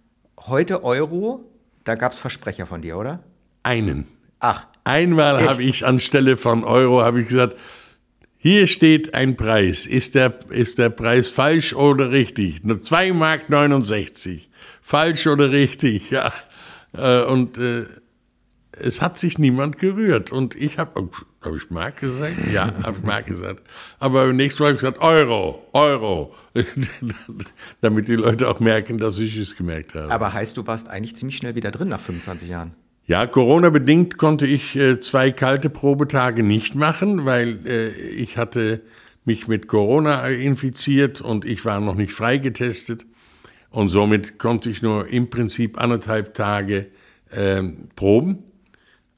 heute 0.47 0.83
Euro, 0.83 1.45
da 1.83 1.93
gab 1.93 2.13
es 2.13 2.19
Versprecher 2.19 2.65
von 2.65 2.81
dir, 2.81 2.97
oder? 2.97 3.19
einen. 3.61 4.07
Ach, 4.39 4.65
Einmal 4.87 5.47
habe 5.47 5.63
ich 5.63 5.85
anstelle 5.85 6.37
von 6.37 6.63
Euro 6.63 7.01
habe 7.01 7.21
ich 7.21 7.27
gesagt, 7.27 7.55
hier 8.37 8.67
steht 8.67 9.13
ein 9.13 9.35
Preis. 9.35 9.85
Ist 9.85 10.15
der, 10.15 10.39
ist 10.49 10.77
der 10.77 10.89
Preis 10.89 11.29
falsch 11.29 11.73
oder 11.73 12.11
richtig? 12.11 12.63
Nur 12.63 12.81
2 12.81 13.11
Mark 13.13 13.49
69. 13.49 14.49
Falsch 14.81 15.27
oder 15.27 15.51
richtig? 15.51 16.09
Ja. 16.11 16.31
Äh, 16.93 17.23
Und 17.23 17.57
äh, 17.57 17.85
es 18.79 19.01
hat 19.01 19.17
sich 19.17 19.37
niemand 19.39 19.79
gerührt. 19.79 20.31
Und 20.31 20.55
ich 20.55 20.77
habe, 20.77 21.09
habe 21.41 21.57
ich 21.57 21.69
Mark 21.69 21.99
gesagt? 21.99 22.35
Ja, 22.51 22.73
habe 22.83 22.97
ich 22.99 23.03
Mark 23.03 23.25
gesagt. 23.25 23.63
Aber 23.99 24.25
beim 24.27 24.35
nächsten 24.35 24.63
Mal 24.63 24.67
habe 24.69 24.75
ich 24.75 24.81
gesagt, 24.81 25.01
Euro, 25.01 25.67
Euro. 25.73 26.33
Damit 27.81 28.07
die 28.07 28.15
Leute 28.15 28.47
auch 28.47 28.59
merken, 28.59 28.97
dass 28.99 29.19
ich 29.19 29.35
es 29.37 29.55
gemerkt 29.55 29.95
habe. 29.95 30.11
aber 30.11 30.31
heißt, 30.31 30.55
du 30.57 30.65
warst 30.67 30.87
eigentlich 30.89 31.15
ziemlich 31.15 31.37
schnell 31.37 31.55
wieder 31.55 31.71
drin 31.71 31.89
nach 31.89 31.99
25 31.99 32.47
Jahren. 32.47 32.75
Ja, 33.09 33.25
Corona-bedingt 33.25 34.17
konnte 34.17 34.45
ich 34.45 34.75
äh, 34.75 34.99
zwei 34.99 35.31
kalte 35.31 35.69
Probetage 35.69 36.43
nicht 36.43 36.75
machen, 36.75 37.23
weil 37.23 37.65
äh, 37.65 37.89
ich 37.91 38.37
hatte 38.37 38.81
mich 39.23 39.47
mit 39.47 39.69
Corona 39.69 40.27
äh, 40.27 40.45
infiziert 40.45 41.21
und 41.21 41.45
ich 41.45 41.63
war 41.63 41.79
noch 41.79 41.95
nicht 41.95 42.11
freigetestet. 42.11 43.05
Und 43.69 43.87
somit 43.87 44.39
konnte 44.39 44.69
ich 44.69 44.81
nur 44.81 45.07
im 45.07 45.29
Prinzip 45.29 45.79
anderthalb 45.79 46.33
Tage 46.33 46.87
ähm, 47.31 47.87
proben. 47.95 48.39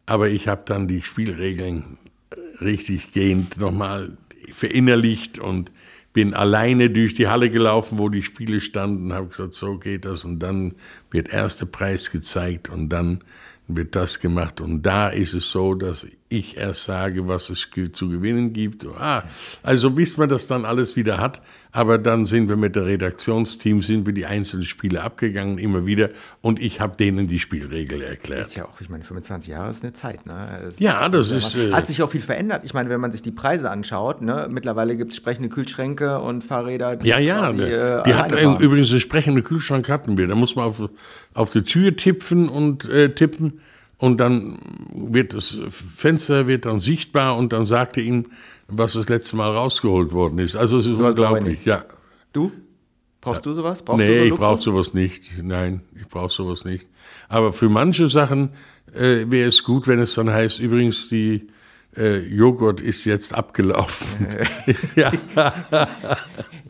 Aber 0.06 0.30
ich 0.30 0.48
habe 0.48 0.62
dann 0.66 0.88
die 0.88 1.02
Spielregeln 1.02 1.98
äh, 2.30 2.64
richtig 2.64 3.12
gehend 3.12 3.60
nochmal 3.60 4.16
verinnerlicht 4.52 5.40
und 5.40 5.72
bin 6.14 6.36
alleine 6.36 6.92
durch 6.92 7.16
die 7.16 7.28
Halle 7.28 7.50
gelaufen, 7.50 7.98
wo 7.98 8.10
die 8.10 8.24
Spiele 8.24 8.60
standen, 8.60 9.14
habe 9.14 9.30
gesagt, 9.30 9.56
so 9.56 9.80
geht 9.80 10.06
das 10.06 10.26
und 10.26 10.40
dann 10.40 10.76
wird 11.10 11.30
erster 11.30 11.66
Preis 11.66 12.12
gezeigt 12.12 12.70
und 12.70 12.90
dann 12.90 13.24
wird 13.70 13.96
das 13.96 14.20
gemacht. 14.20 14.60
Und 14.60 14.82
da 14.82 15.10
ist 15.10 15.34
es 15.34 15.50
so, 15.50 15.74
dass 15.76 16.06
ich 16.30 16.58
erst 16.58 16.84
sage, 16.84 17.28
was 17.28 17.50
es 17.50 17.68
zu 17.92 18.10
gewinnen 18.10 18.54
gibt. 18.54 18.86
Ah, 18.86 19.24
also 19.64 19.90
bis 19.90 20.18
man 20.18 20.30
das 20.30 20.46
dann 20.46 20.64
alles 20.64 20.96
wieder 20.96 21.18
hat, 21.18 21.42
aber 21.72 21.98
dann 21.98 22.26
sind 22.26 22.50
wir 22.50 22.56
mit 22.56 22.76
der 22.76 22.86
Redaktionsteam, 22.86 23.82
sind 23.82 24.06
wir 24.06 24.14
die 24.14 24.28
einzelnen 24.28 24.66
Spiele 24.66 25.02
abgegangen, 25.02 25.58
immer 25.58 25.88
wieder 25.88 26.12
und 26.42 26.60
ich 26.60 26.80
habe 26.80 26.96
denen 26.98 27.28
die 27.28 27.40
Spielregel 27.40 28.04
erklärt. 28.04 28.42
Ist 28.42 28.56
ja 28.56 28.66
auch, 28.66 28.80
ich 28.80 28.90
meine, 28.90 29.04
25 29.04 29.50
Jahre 29.50 29.72
ist 29.72 29.84
eine 29.84 29.94
Zeit, 29.94 30.28
ne? 30.28 30.62
Es 30.68 30.80
Ja, 30.80 31.10
das 31.10 31.32
ist, 31.32 31.56
äh, 31.56 31.72
Hat 31.72 31.88
sich 31.88 32.02
auch 32.04 32.12
viel 32.12 32.22
verändert. 32.22 32.64
Ich 32.64 32.76
meine, 32.76 32.90
wenn 32.90 33.02
man 33.02 33.12
sich 33.12 33.24
die 33.24 33.32
Preise 33.32 33.72
anschaut, 33.72 34.22
ne? 34.22 34.48
Mittlerweile 34.52 34.96
gibt 34.98 35.12
es 35.12 35.18
sprechende 35.18 35.50
Kühlschränke 35.50 36.20
und 36.20 36.44
Fahrräder. 36.44 36.96
Die 36.96 37.08
Ja, 37.08 37.18
ja, 37.20 37.40
quasi, 37.40 37.58
der, 37.58 38.00
äh, 38.00 38.04
die 38.04 38.14
hat 38.14 38.32
fahren. 38.34 38.60
übrigens 38.60 38.92
einen 38.92 39.00
sprechenden 39.00 39.44
Kühlschrank 39.44 39.90
hatten 39.90 40.18
wir. 40.18 40.28
Da 40.28 40.36
muss 40.36 40.56
man 40.56 40.66
auf, 40.66 40.90
auf 41.34 41.52
die 41.52 41.64
Tür 41.64 41.96
tippen 41.96 42.50
und 42.50 42.88
äh, 42.88 43.16
tippen 43.16 43.62
und 44.00 44.18
dann 44.18 44.58
wird 44.94 45.34
das 45.34 45.58
Fenster 45.96 46.48
wird 46.48 46.66
dann 46.66 46.80
sichtbar 46.80 47.38
und 47.38 47.54
dann 47.54 47.66
sagt 47.66 47.98
er 47.98 48.04
ihm, 48.04 48.28
was 48.68 48.94
das 48.94 49.10
letzte 49.10 49.36
Mal 49.36 49.56
rausgeholt 49.56 50.12
worden 50.14 50.40
ist. 50.40 50.56
Also 50.56 50.80
es 50.80 50.86
ist 50.86 50.94
ich 50.94 51.06
unglaublich, 51.06 51.64
ja. 51.66 51.86
Du? 52.34 52.52
Brauchst 53.22 53.46
du 53.46 53.54
sowas? 53.54 53.82
Brauchst 53.82 54.00
du 54.02 54.10
Nee, 54.10 54.20
so 54.20 54.34
ich 54.34 54.40
brauche 54.40 54.62
sowas 54.62 54.94
nicht. 54.94 55.44
Nein, 55.44 55.82
ich 56.00 56.08
brauche 56.08 56.34
sowas 56.34 56.64
nicht. 56.64 56.88
Aber 57.28 57.52
für 57.52 57.68
manche 57.68 58.08
Sachen 58.08 58.52
äh, 58.94 59.26
wäre 59.30 59.50
es 59.50 59.64
gut, 59.64 59.88
wenn 59.88 60.00
es 60.00 60.14
dann 60.14 60.32
heißt, 60.32 60.60
übrigens, 60.60 61.10
die 61.10 61.48
äh, 61.98 62.20
Joghurt 62.20 62.80
ist 62.80 63.04
jetzt 63.04 63.36
abgelaufen. 63.36 64.28
ja. 64.96 65.12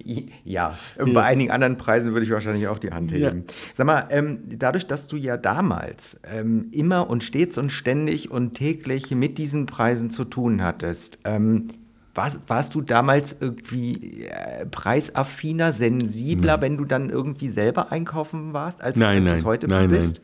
Ja, 0.43 0.77
bei 0.97 1.23
einigen 1.23 1.51
anderen 1.51 1.77
Preisen 1.77 2.13
würde 2.13 2.25
ich 2.25 2.31
wahrscheinlich 2.31 2.67
auch 2.67 2.77
die 2.79 2.91
Hand 2.91 3.11
heben. 3.11 3.45
Sag 3.73 3.85
mal, 3.85 4.07
ähm, 4.09 4.39
dadurch, 4.47 4.87
dass 4.87 5.07
du 5.07 5.17
ja 5.17 5.37
damals 5.37 6.19
ähm, 6.23 6.69
immer 6.71 7.09
und 7.09 7.23
stets 7.23 7.57
und 7.57 7.71
ständig 7.71 8.31
und 8.31 8.53
täglich 8.53 9.11
mit 9.11 9.37
diesen 9.37 9.65
Preisen 9.65 10.09
zu 10.09 10.23
tun 10.23 10.63
hattest, 10.63 11.19
ähm, 11.25 11.67
warst, 12.15 12.41
warst 12.47 12.75
du 12.75 12.81
damals 12.81 13.37
irgendwie 13.39 14.25
äh, 14.25 14.65
preisaffiner, 14.65 15.73
sensibler, 15.73 16.61
wenn 16.61 16.77
du 16.77 16.85
dann 16.85 17.09
irgendwie 17.09 17.49
selber 17.49 17.91
einkaufen 17.91 18.53
warst, 18.53 18.81
als, 18.81 18.97
Nein, 18.97 19.17
als 19.17 19.23
du 19.23 19.29
nein, 19.29 19.39
es 19.39 19.45
heute 19.45 19.67
nein, 19.67 19.89
bist? 19.89 20.21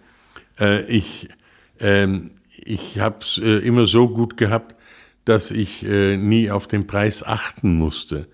nein. 0.58 0.68
Äh, 0.68 0.86
ich 0.86 1.30
ähm, 1.80 2.32
ich 2.66 3.00
habe 3.00 3.18
es 3.22 3.38
äh, 3.38 3.60
immer 3.60 3.86
so 3.86 4.10
gut 4.10 4.38
gehabt, 4.38 4.76
dass 5.26 5.50
ich 5.50 5.84
äh, 5.84 6.18
nie 6.18 6.52
auf 6.52 6.68
den 6.68 6.86
Preis 6.86 7.24
achten 7.24 7.76
musste. 7.76 8.28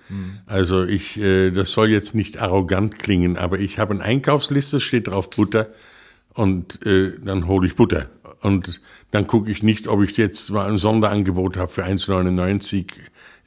Also 0.45 0.83
ich, 0.83 1.17
äh, 1.17 1.51
das 1.51 1.71
soll 1.71 1.89
jetzt 1.89 2.13
nicht 2.13 2.37
arrogant 2.37 2.99
klingen, 2.99 3.37
aber 3.37 3.59
ich 3.59 3.79
habe 3.79 3.93
eine 3.93 4.03
Einkaufsliste, 4.03 4.81
steht 4.81 5.07
drauf 5.07 5.29
Butter 5.29 5.69
und 6.33 6.85
äh, 6.85 7.13
dann 7.23 7.47
hole 7.47 7.65
ich 7.65 7.75
Butter. 7.75 8.09
Und 8.41 8.81
dann 9.11 9.25
gucke 9.27 9.49
ich 9.49 9.63
nicht, 9.63 9.87
ob 9.87 10.03
ich 10.03 10.17
jetzt 10.17 10.49
mal 10.51 10.69
ein 10.69 10.77
Sonderangebot 10.77 11.57
habe 11.57 11.71
für 11.71 11.85
1,99, 11.85 12.87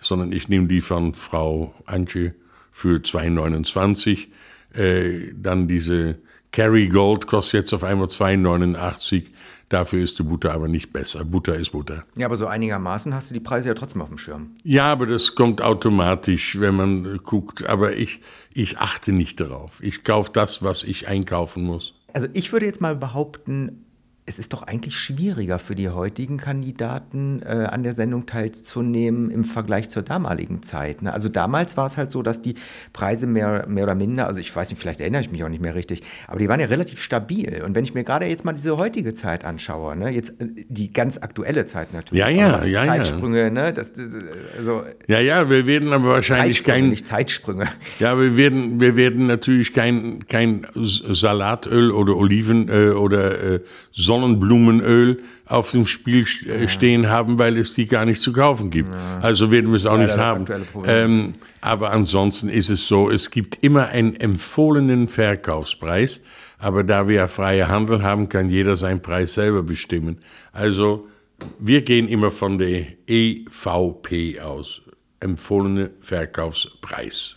sondern 0.01 0.33
ich 0.33 0.49
nehme 0.49 0.67
die 0.67 0.81
von 0.81 1.15
Frau 1.15 1.75
Antje 1.85 2.35
für 2.73 2.99
2,29. 2.99 4.27
Äh, 4.73 5.33
dann 5.35 5.69
diese 5.69 6.17
Kerry 6.53 6.89
Gold 6.89 7.27
kostet 7.27 7.63
jetzt 7.63 7.75
auf 7.75 7.85
einmal 7.85 8.07
2,89. 8.07 9.25
Dafür 9.69 10.03
ist 10.03 10.19
die 10.19 10.23
Butter 10.23 10.53
aber 10.53 10.69
nicht 10.69 10.93
besser. 10.93 11.25
Butter 11.25 11.57
ist 11.57 11.73
Butter. 11.73 12.05
Ja, 12.17 12.27
aber 12.27 12.37
so 12.37 12.47
einigermaßen 12.47 13.15
hast 13.15 13.31
du 13.31 13.35
die 13.35 13.41
Preise 13.41 13.69
ja 13.69 13.75
trotzdem 13.75 14.03
auf 14.03 14.09
dem 14.09 14.19
Schirm. 14.19 14.51
Ja, 14.63 14.93
aber 14.93 15.07
das 15.07 15.35
kommt 15.35 15.63
automatisch, 15.63 16.59
wenn 16.61 16.75
man 16.75 17.21
guckt. 17.23 17.67
Aber 17.67 17.97
ich, 17.97 18.21
ich 18.53 18.79
achte 18.79 19.13
nicht 19.13 19.41
darauf. 19.41 19.83
Ich 19.83 20.05
kaufe 20.05 20.31
das, 20.33 20.63
was 20.63 20.83
ich 20.83 21.09
einkaufen 21.09 21.65
muss. 21.65 21.95
Also 22.13 22.29
ich 22.33 22.53
würde 22.53 22.67
jetzt 22.67 22.81
mal 22.81 22.95
behaupten, 22.95 23.84
es 24.27 24.39
ist 24.39 24.55
doch 24.55 24.63
eigentlich 24.63 24.97
schwieriger 24.97 25.59
für 25.59 25.75
die 25.75 25.91
heutigen 25.91 26.39
Kandidaten 26.39 27.43
äh, 27.43 27.69
an 27.71 27.83
der 27.83 27.93
Sendung 27.93 28.25
teilzunehmen 28.25 29.31
im 29.31 29.45
Vergleich 29.45 29.91
zur 29.91 30.03
damaligen 30.03 30.63
Zeit. 30.63 31.03
Ne? 31.03 31.13
Also 31.13 31.29
damals 31.29 31.77
war 31.77 31.87
es 31.87 31.99
halt 31.99 32.11
so, 32.11 32.23
dass 32.23 32.41
die 32.41 32.55
Preise 32.95 33.27
mehr, 33.27 33.67
mehr 33.69 33.85
oder 33.85 33.95
minder, 33.95 34.27
also 34.27 34.41
ich 34.41 34.55
weiß 34.55 34.71
nicht, 34.71 34.81
vielleicht 34.81 35.01
erinnere 35.01 35.21
ich 35.21 35.31
mich 35.31 35.45
auch 35.45 35.51
nicht 35.51 35.61
mehr 35.61 35.75
richtig, 35.75 36.03
aber 36.27 36.39
die 36.39 36.49
waren 36.49 36.59
ja 36.59 36.67
relativ 36.67 37.03
stabil. 37.03 37.63
Und 37.67 37.75
wenn 37.75 37.85
ich 37.85 37.93
mir 37.93 38.03
gerade 38.03 38.25
jetzt 38.25 38.47
mal 38.47 38.55
diese 38.55 38.79
heutige 38.79 39.13
Zeit 39.13 39.45
anschaue, 39.45 39.95
ne? 39.95 40.09
jetzt 40.09 40.41
äh, 40.41 40.47
die 40.69 40.91
ganz 40.91 41.19
aktuelle 41.19 41.67
Zeit 41.67 41.93
natürlich, 41.93 42.21
Ja, 42.21 42.31
ja, 42.31 42.55
aber 42.55 42.67
ja, 42.67 42.85
ja. 42.85 42.95
Zeitsprünge, 42.95 43.51
ne? 43.51 43.75
das, 43.75 43.93
das, 43.93 44.09
also 44.57 44.85
Ja, 45.07 45.21
ja, 45.21 45.51
wir 45.51 45.67
werden 45.67 45.93
aber 45.93 46.09
wahrscheinlich 46.09 46.65
kein, 46.65 46.89
nicht 46.89 47.07
Zeitsprünge. 47.07 47.69
ja, 47.99 48.19
wir 48.19 48.39
werden, 48.39 48.81
wir 48.81 48.97
werden 48.97 49.27
natürlich 49.27 49.75
kein, 49.75 50.27
kein 50.29 50.67
Salatöl 50.75 51.91
oder 51.91 52.17
Oliven 52.17 52.71
äh, 52.71 52.89
oder 52.93 53.57
äh, 53.57 53.61
Sonnenblumenöl 54.15 55.23
auf 55.47 55.73
dem 55.73 55.87
Spiel 55.87 56.25
äh, 56.47 56.69
stehen 56.69 57.09
haben, 57.09 57.39
weil 57.39 57.59
es 57.59 57.75
die 57.75 57.87
gar 57.87 58.05
nicht 58.05 58.23
zu 58.23 58.33
kaufen 58.33 58.71
gibt. 58.71 58.95
Also 59.21 59.51
werden 59.51 59.71
wir 59.71 59.77
es 59.77 59.87
auch 59.87 59.99
nicht 59.99 60.17
haben. 60.17 60.47
Ähm, 60.87 61.33
aber 61.61 61.91
ansonsten 61.91 62.49
ist 62.49 62.71
es 62.71 62.87
so, 62.87 63.11
es 63.11 63.31
gibt 63.31 63.63
immer 63.63 63.89
einen 63.89 64.17
empfohlenen 64.17 65.09
Verkaufspreis. 65.09 66.21
Aber 66.59 66.85
da 66.85 67.09
wir 67.09 67.17
ja 67.17 67.29
freie 67.29 67.69
Handel 67.69 68.03
haben, 68.03 68.29
kann 68.29 68.49
jeder 68.49 68.77
seinen 68.77 69.03
Preis 69.03 69.35
selber 69.35 69.63
bestimmen. 69.63 70.19
Also 70.53 71.09
wir 71.59 71.83
gehen 71.83 72.09
immer 72.09 72.31
von 72.31 72.59
der 72.59 72.87
EVP 73.07 74.41
aus. 74.41 74.81
Empfohlene 75.21 75.91
Verkaufspreis. 76.01 77.37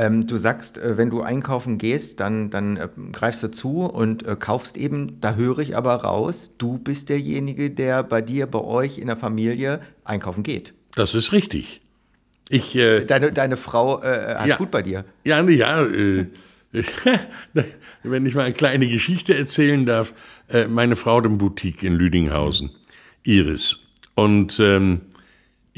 Ähm, 0.00 0.26
du 0.28 0.38
sagst, 0.38 0.78
äh, 0.78 0.96
wenn 0.96 1.10
du 1.10 1.22
einkaufen 1.22 1.76
gehst, 1.76 2.20
dann, 2.20 2.50
dann 2.50 2.76
äh, 2.76 2.88
greifst 3.12 3.42
du 3.42 3.48
zu 3.50 3.82
und 3.84 4.24
äh, 4.24 4.36
kaufst 4.38 4.76
eben, 4.76 5.20
da 5.20 5.34
höre 5.34 5.58
ich 5.58 5.76
aber 5.76 5.96
raus, 5.96 6.52
du 6.56 6.78
bist 6.78 7.08
derjenige, 7.08 7.70
der 7.70 8.04
bei 8.04 8.22
dir, 8.22 8.46
bei 8.46 8.60
euch 8.60 8.98
in 8.98 9.08
der 9.08 9.16
Familie 9.16 9.80
einkaufen 10.04 10.44
geht. 10.44 10.72
Das 10.94 11.14
ist 11.16 11.32
richtig. 11.32 11.80
Ich, 12.48 12.74
äh, 12.76 13.04
Deine, 13.04 13.32
deine 13.32 13.56
Frau 13.56 14.00
äh, 14.02 14.36
hat 14.36 14.46
Ja. 14.46 14.56
gut 14.56 14.70
bei 14.70 14.82
dir. 14.82 15.04
Ja, 15.24 15.42
nee, 15.42 15.54
ja, 15.54 15.82
äh, 15.84 16.26
wenn 18.02 18.24
ich 18.26 18.34
mal 18.34 18.44
eine 18.44 18.54
kleine 18.54 18.88
Geschichte 18.88 19.36
erzählen 19.36 19.84
darf. 19.84 20.12
Äh, 20.48 20.66
meine 20.66 20.96
Frau 20.96 21.16
hat 21.18 21.26
eine 21.26 21.36
Boutique 21.36 21.82
in 21.82 21.94
Lüdinghausen, 21.94 22.70
Iris. 23.24 23.78
Und 24.14 24.58
ähm, 24.60 25.00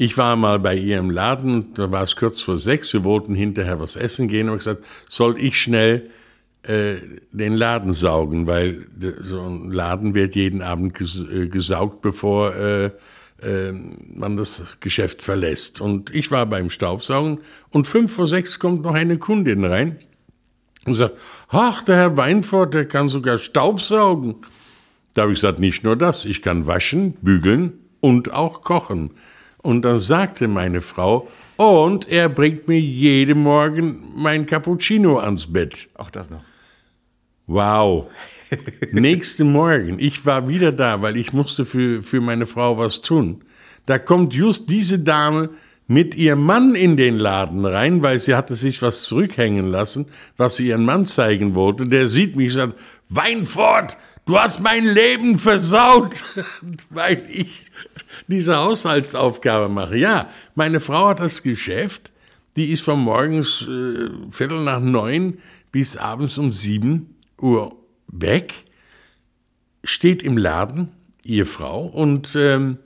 ich 0.01 0.17
war 0.17 0.35
mal 0.35 0.57
bei 0.57 0.75
ihr 0.75 0.97
im 0.97 1.11
Laden, 1.11 1.75
da 1.75 1.91
war 1.91 2.01
es 2.01 2.15
kurz 2.15 2.41
vor 2.41 2.57
sechs, 2.57 2.91
wir 2.91 3.03
wollten 3.03 3.35
hinterher 3.35 3.79
was 3.79 3.95
essen 3.95 4.27
gehen 4.27 4.49
und 4.49 4.57
gesagt, 4.57 4.83
soll 5.07 5.39
ich 5.39 5.61
schnell 5.61 6.09
äh, 6.63 6.95
den 7.31 7.53
Laden 7.53 7.93
saugen, 7.93 8.47
weil 8.47 8.87
so 9.21 9.41
ein 9.41 9.71
Laden 9.71 10.15
wird 10.15 10.33
jeden 10.35 10.63
Abend 10.63 10.95
ges 10.95 11.23
äh, 11.31 11.49
gesaugt, 11.49 12.01
bevor 12.01 12.55
äh, 12.55 12.85
äh, 13.43 13.73
man 14.15 14.37
das 14.37 14.75
Geschäft 14.79 15.21
verlässt. 15.21 15.81
Und 15.81 16.09
ich 16.15 16.31
war 16.31 16.47
beim 16.47 16.71
Staubsaugen 16.71 17.37
und 17.69 17.85
fünf 17.85 18.11
vor 18.11 18.25
sechs 18.25 18.57
kommt 18.57 18.81
noch 18.81 18.95
eine 18.95 19.19
Kundin 19.19 19.63
rein 19.65 19.99
und 20.87 20.95
sagt, 20.95 21.13
ach, 21.49 21.83
der 21.83 21.97
Herr 21.97 22.17
Weinfurt, 22.17 22.73
der 22.73 22.87
kann 22.87 23.07
sogar 23.07 23.37
Staubsaugen. 23.37 24.37
Da 25.13 25.21
habe 25.21 25.31
ich 25.31 25.41
gesagt, 25.41 25.59
nicht 25.59 25.83
nur 25.83 25.95
das, 25.95 26.25
ich 26.25 26.41
kann 26.41 26.65
waschen, 26.65 27.13
bügeln 27.21 27.73
und 27.99 28.33
auch 28.33 28.63
kochen. 28.63 29.11
Und 29.61 29.83
dann 29.83 29.99
sagte 29.99 30.47
meine 30.47 30.81
Frau, 30.81 31.27
und 31.57 32.07
er 32.07 32.27
bringt 32.27 32.67
mir 32.67 32.79
jeden 32.79 33.43
Morgen 33.43 34.13
mein 34.15 34.47
Cappuccino 34.47 35.19
ans 35.19 35.51
Bett. 35.53 35.89
Auch 35.93 36.09
das 36.09 36.29
noch. 36.29 36.41
Wow. 37.45 38.07
Nächsten 38.91 39.51
Morgen, 39.51 39.99
ich 39.99 40.25
war 40.25 40.47
wieder 40.47 40.71
da, 40.71 41.01
weil 41.01 41.17
ich 41.17 41.33
musste 41.33 41.65
für, 41.65 42.01
für 42.01 42.19
meine 42.19 42.47
Frau 42.47 42.77
was 42.77 43.01
tun. 43.01 43.43
Da 43.85 43.99
kommt 43.99 44.33
just 44.33 44.69
diese 44.69 44.99
Dame 44.99 45.49
mit 45.87 46.15
ihrem 46.15 46.43
Mann 46.43 46.73
in 46.73 46.97
den 46.97 47.17
Laden 47.17 47.65
rein, 47.65 48.01
weil 48.01 48.19
sie 48.19 48.33
hatte 48.33 48.55
sich 48.55 48.81
was 48.81 49.03
zurückhängen 49.03 49.67
lassen, 49.67 50.07
was 50.37 50.55
sie 50.55 50.67
ihren 50.67 50.85
Mann 50.85 51.05
zeigen 51.05 51.53
wollte. 51.53 51.87
Der 51.87 52.07
sieht 52.07 52.35
mich 52.35 52.53
und 52.53 52.57
sagt, 52.57 52.79
Weinfort, 53.09 53.97
du 54.25 54.39
hast 54.39 54.61
mein 54.61 54.85
Leben 54.85 55.37
versaut, 55.37 56.23
weil 56.89 57.23
ich 57.29 57.65
diese 58.31 58.57
Haushaltsaufgabe 58.57 59.69
mache. 59.69 59.97
Ja, 59.97 60.29
meine 60.55 60.79
Frau 60.79 61.09
hat 61.09 61.19
das 61.19 61.43
Geschäft, 61.43 62.11
die 62.55 62.71
ist 62.71 62.81
von 62.81 62.99
morgens 62.99 63.67
äh, 63.67 64.09
Viertel 64.31 64.63
nach 64.63 64.79
neun 64.79 65.37
bis 65.71 65.95
abends 65.97 66.37
um 66.37 66.51
sieben 66.51 67.15
Uhr 67.39 67.75
weg, 68.07 68.53
steht 69.83 70.23
im 70.23 70.37
Laden, 70.37 70.89
ihr 71.23 71.45
Frau, 71.45 71.85
und 71.85 72.35
ähm, 72.35 72.77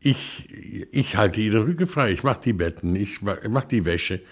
ich, 0.00 0.48
ich 0.92 1.16
halte 1.16 1.40
ihr 1.40 1.50
den 1.50 1.62
Rücken 1.62 1.86
frei. 1.86 2.12
Ich 2.12 2.22
mache 2.22 2.40
die 2.42 2.54
Betten, 2.54 2.96
ich 2.96 3.20
mache 3.20 3.68
die 3.70 3.84
Wäsche 3.84 4.22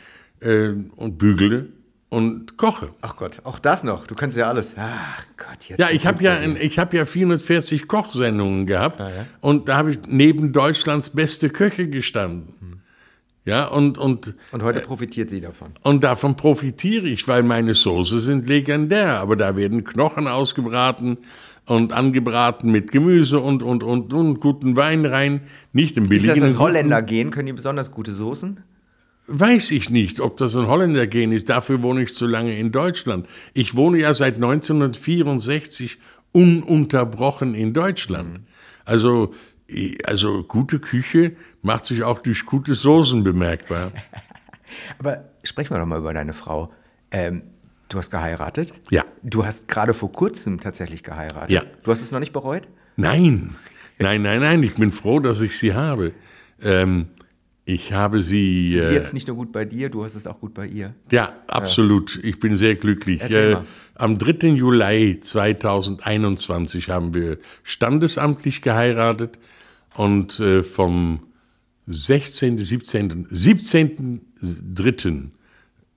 äh, 0.40 0.70
und 0.96 1.18
bügele 1.18 1.68
und 2.08 2.56
koche. 2.56 2.90
Ach 3.02 3.16
Gott, 3.16 3.40
auch 3.44 3.58
das 3.58 3.84
noch. 3.84 4.06
Du 4.06 4.14
kannst 4.14 4.36
ja 4.36 4.48
alles. 4.48 4.74
Ach 4.78 5.24
Gott, 5.36 5.64
jetzt. 5.68 5.78
Ja, 5.78 5.90
ich 5.90 6.06
habe 6.06 6.22
ja, 6.22 6.38
ich 6.40 6.78
hab 6.78 6.94
ja 6.94 7.04
440 7.04 7.86
Kochsendungen 7.86 8.66
gehabt 8.66 9.00
ah, 9.00 9.10
ja? 9.10 9.26
und 9.40 9.68
da 9.68 9.76
habe 9.76 9.90
ich 9.90 9.98
neben 10.06 10.52
Deutschlands 10.52 11.10
beste 11.10 11.50
Köche 11.50 11.88
gestanden. 11.88 12.54
Hm. 12.60 12.68
Ja, 13.44 13.66
und, 13.66 13.96
und, 13.96 14.34
und 14.52 14.62
heute 14.62 14.80
profitiert 14.80 15.30
sie 15.30 15.40
davon. 15.40 15.68
Und 15.82 16.04
davon 16.04 16.36
profitiere 16.36 17.06
ich, 17.06 17.26
weil 17.28 17.42
meine 17.42 17.72
Soße 17.72 18.20
sind 18.20 18.46
legendär. 18.46 19.20
Aber 19.20 19.36
da 19.36 19.56
werden 19.56 19.84
Knochen 19.84 20.28
ausgebraten 20.28 21.16
und 21.64 21.94
angebraten 21.94 22.70
mit 22.70 22.92
Gemüse 22.92 23.40
und, 23.40 23.62
und, 23.62 23.82
und, 23.82 24.12
und 24.12 24.40
guten 24.40 24.76
Wein 24.76 25.06
rein. 25.06 25.40
Nicht 25.72 25.96
im 25.96 26.10
billigen. 26.10 26.34
Ist 26.34 26.42
das 26.42 26.52
das 26.52 26.58
Holländer 26.58 27.00
gehen? 27.00 27.30
Können 27.30 27.46
die 27.46 27.54
besonders 27.54 27.90
gute 27.90 28.12
Soßen? 28.12 28.60
Weiß 29.30 29.70
ich 29.72 29.90
nicht, 29.90 30.20
ob 30.20 30.36
das 30.38 30.56
ein 30.56 30.66
Holländer 30.66 31.06
gehen 31.06 31.32
ist. 31.32 31.48
Dafür 31.48 31.82
wohne 31.82 32.02
ich 32.02 32.14
zu 32.14 32.26
lange 32.26 32.58
in 32.58 32.72
Deutschland. 32.72 33.28
Ich 33.54 33.76
wohne 33.76 33.98
ja 33.98 34.14
seit 34.14 34.36
1964 34.36 35.98
ununterbrochen 36.32 37.54
in 37.54 37.74
Deutschland. 37.74 38.32
Mhm. 38.32 38.46
Also 38.84 39.34
also 40.04 40.44
gute 40.44 40.78
Küche 40.78 41.32
macht 41.62 41.84
sich 41.84 42.02
auch 42.02 42.20
durch 42.20 42.46
gute 42.46 42.74
Soßen 42.74 43.22
bemerkbar. 43.22 43.92
Aber 44.98 45.24
sprechen 45.42 45.74
wir 45.74 45.78
doch 45.78 45.86
mal 45.86 45.98
über 45.98 46.14
deine 46.14 46.32
Frau. 46.32 46.72
Ähm, 47.10 47.42
du 47.88 47.98
hast 47.98 48.10
geheiratet? 48.10 48.72
Ja. 48.90 49.04
Du 49.22 49.44
hast 49.44 49.68
gerade 49.68 49.94
vor 49.94 50.12
kurzem 50.12 50.60
tatsächlich 50.60 51.02
geheiratet. 51.02 51.50
Ja. 51.50 51.62
Du 51.82 51.90
hast 51.90 52.00
es 52.00 52.10
noch 52.10 52.20
nicht 52.20 52.32
bereut? 52.32 52.68
Nein, 52.96 53.56
nein, 53.98 54.22
nein, 54.22 54.40
nein. 54.40 54.62
Ich 54.62 54.74
bin 54.74 54.92
froh, 54.92 55.20
dass 55.20 55.40
ich 55.40 55.58
sie 55.58 55.74
habe. 55.74 56.12
Ähm, 56.62 57.08
ich 57.68 57.92
habe 57.92 58.22
sie. 58.22 58.72
Sie 58.72 58.78
äh, 58.78 58.94
jetzt 58.94 59.12
nicht 59.12 59.28
nur 59.28 59.36
gut 59.36 59.52
bei 59.52 59.66
dir, 59.66 59.90
du 59.90 60.02
hast 60.02 60.14
es 60.14 60.26
auch 60.26 60.40
gut 60.40 60.54
bei 60.54 60.66
ihr. 60.66 60.94
Ja, 61.10 61.34
absolut. 61.46 62.16
Ja. 62.16 62.22
Ich 62.24 62.40
bin 62.40 62.56
sehr 62.56 62.76
glücklich. 62.76 63.20
Äh, 63.20 63.58
am 63.94 64.16
3. 64.16 64.48
Juli 64.48 65.20
2021 65.20 66.88
haben 66.88 67.12
wir 67.12 67.36
standesamtlich 67.62 68.62
geheiratet. 68.62 69.38
Und 69.94 70.40
äh, 70.40 70.62
vom 70.62 71.24
16., 71.86 72.56
17., 72.56 73.26
17.3. 73.26 75.28